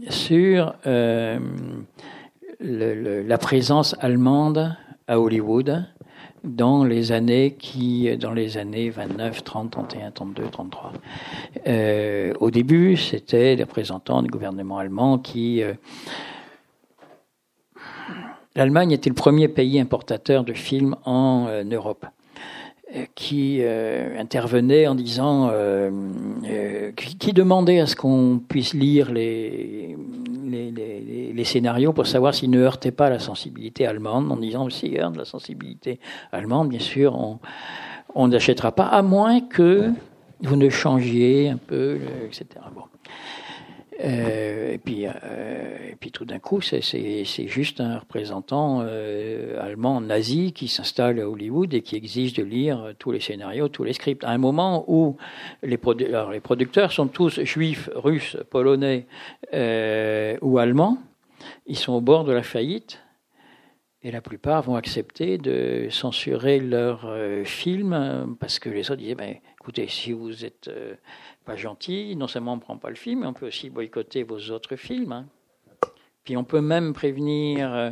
[0.09, 1.39] sur euh,
[2.60, 5.85] le, la présence allemande à Hollywood
[6.44, 10.93] dans les années qui dans les années 29, 30, 31, 32, 33.
[11.66, 15.74] Euh, au début, c'était des représentants du gouvernement allemand qui euh,
[18.56, 22.05] L'Allemagne était le premier pays importateur de films en euh, Europe
[23.15, 25.91] qui euh, intervenait en disant, euh,
[26.45, 29.97] euh, qui, demandait à ce qu'on puisse lire les,
[30.45, 35.17] les, scénarios pour savoir s'ils ne heurtaient pas la sensibilité allemande, en disant s'ils heurtent
[35.17, 36.01] la sensibilité
[36.33, 37.39] allemande, bien sûr,
[38.15, 39.91] on n'achètera pas, à moins que
[40.43, 42.47] vous ne changiez un peu, etc.
[44.02, 46.81] Euh, et, puis, euh, et puis tout d'un coup, c'est
[47.47, 52.94] juste un représentant euh, allemand nazi qui s'installe à Hollywood et qui exige de lire
[52.98, 54.24] tous les scénarios, tous les scripts.
[54.24, 55.16] À un moment où
[55.62, 59.06] les, producteurs sont tous juifs, russes, polonais
[59.52, 60.98] ou allemands,
[61.66, 63.02] ils sont au bord de la faillite.
[64.02, 67.06] Et la plupart vont accepter de censurer leurs
[67.44, 70.70] films parce que les autres disaient ben, écoutez, si vous êtes
[71.45, 72.17] pas gentil.
[72.17, 74.77] Non seulement on ne prend pas le film, mais on peut aussi boycotter vos autres
[74.77, 75.12] films.
[75.12, 75.27] Hein.
[76.25, 77.91] Puis on peut même prévenir euh,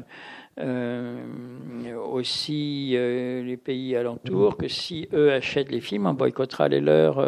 [0.61, 6.81] euh, aussi euh, les pays alentours que si eux achètent les films, on boycottera les
[6.81, 7.19] leurs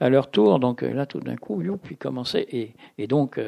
[0.00, 0.58] à leur tour.
[0.60, 3.38] Donc là, tout d'un coup, youp, puis commencer et, donc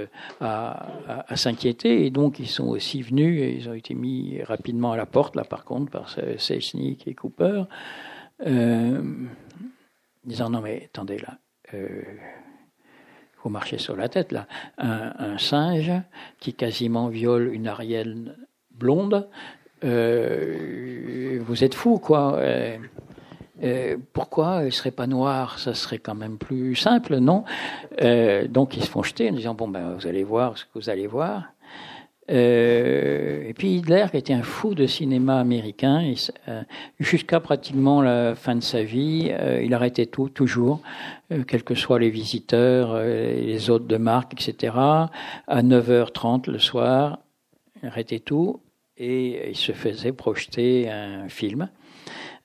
[0.40, 0.86] à,
[1.26, 2.04] à, s'inquiéter.
[2.04, 5.34] Et donc ils sont aussi venus et ils ont été mis rapidement à la porte,
[5.34, 7.64] là par contre, par Selznick et Cooper,
[10.24, 11.38] disant non mais attendez là,
[11.74, 12.02] euh,
[13.42, 14.46] vous marchez sur la tête là,
[14.78, 15.92] un, singe
[16.40, 18.34] qui quasiment viole une arienne
[18.72, 19.28] blonde,
[19.84, 22.36] euh, vous êtes fou quoi.
[23.62, 27.44] Euh, pourquoi il serait pas noir Ça serait quand même plus simple, non?
[28.48, 30.90] Donc ils se font jeter en disant bon ben vous allez voir ce que vous
[30.90, 31.44] allez voir.
[32.30, 36.12] Euh, et puis Hitler, était un fou de cinéma américain,
[36.48, 36.62] euh,
[36.98, 40.80] jusqu'à pratiquement la fin de sa vie, euh, il arrêtait tout, toujours,
[41.46, 44.74] quels que soient les visiteurs, les hôtes de marque, etc.
[44.76, 47.18] À 9h30 le soir,
[47.82, 48.60] il arrêtait tout
[48.96, 51.68] et il se faisait projeter un film.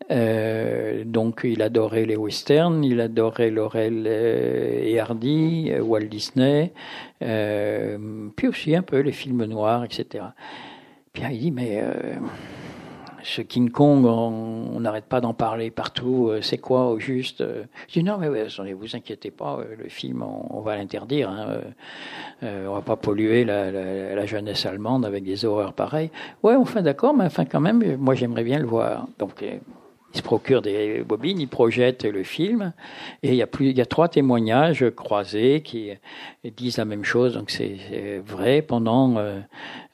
[0.09, 6.73] Euh, donc il adorait les westerns, il adorait Laurel et Hardy, Walt Disney,
[7.21, 7.97] euh,
[8.35, 10.25] puis aussi un peu les films noirs, etc.
[11.13, 12.15] Puis il dit mais euh,
[13.23, 16.29] ce King Kong, on n'arrête pas d'en parler partout.
[16.29, 17.43] Euh, c'est quoi au juste
[17.87, 18.27] Je dis non, mais
[18.73, 21.29] vous inquiétez pas, le film, on, va l'interdire.
[21.29, 21.61] Hein,
[22.43, 26.11] euh, on va pas polluer la, la, la, jeunesse allemande avec des horreurs pareilles.
[26.43, 29.07] Ouais, enfin d'accord, mais enfin quand même, moi j'aimerais bien le voir.
[29.19, 29.43] Donc
[30.13, 32.73] il se procure des bobines, il projette le film,
[33.23, 35.91] et il y a plus, il y a trois témoignages croisés qui
[36.43, 37.33] disent la même chose.
[37.33, 37.77] Donc c'est
[38.25, 38.61] vrai.
[38.61, 39.39] Pendant euh,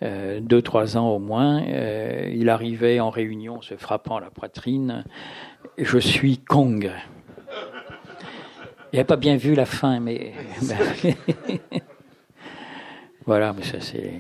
[0.04, 5.04] euh, deux trois ans au moins, euh, il arrivait en réunion, se frappant la poitrine.
[5.78, 6.92] Je suis Kong.
[8.94, 10.34] Il n'avait pas bien vu la fin, mais
[13.26, 13.54] voilà.
[13.54, 14.14] Mais ça c'est.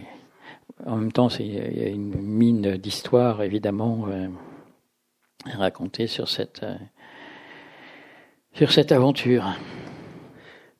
[0.85, 4.05] En même temps, il y a une mine d'histoire évidemment
[5.55, 6.75] raconter sur cette, euh,
[8.53, 9.45] sur cette aventure.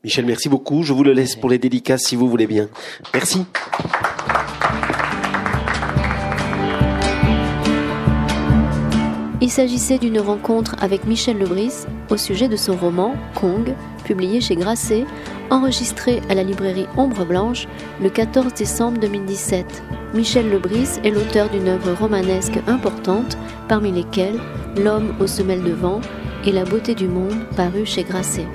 [0.04, 0.84] Michel, merci beaucoup.
[0.84, 2.70] Je vous le laisse pour les dédicaces si vous voulez bien.
[3.14, 3.46] Merci.
[9.40, 13.76] Il s'agissait d'une rencontre avec Michel Lebris au sujet de son roman Kong,
[14.08, 15.06] publié chez Grasset,
[15.50, 17.68] enregistré à la librairie Ombre Blanche
[18.02, 19.84] le 14 décembre 2017.
[20.14, 24.40] Michel Lebris est l'auteur d'une œuvre romanesque importante, parmi lesquelles
[24.78, 26.02] L'homme aux semelles de vent
[26.46, 28.46] et La beauté du monde, paru chez Grasset.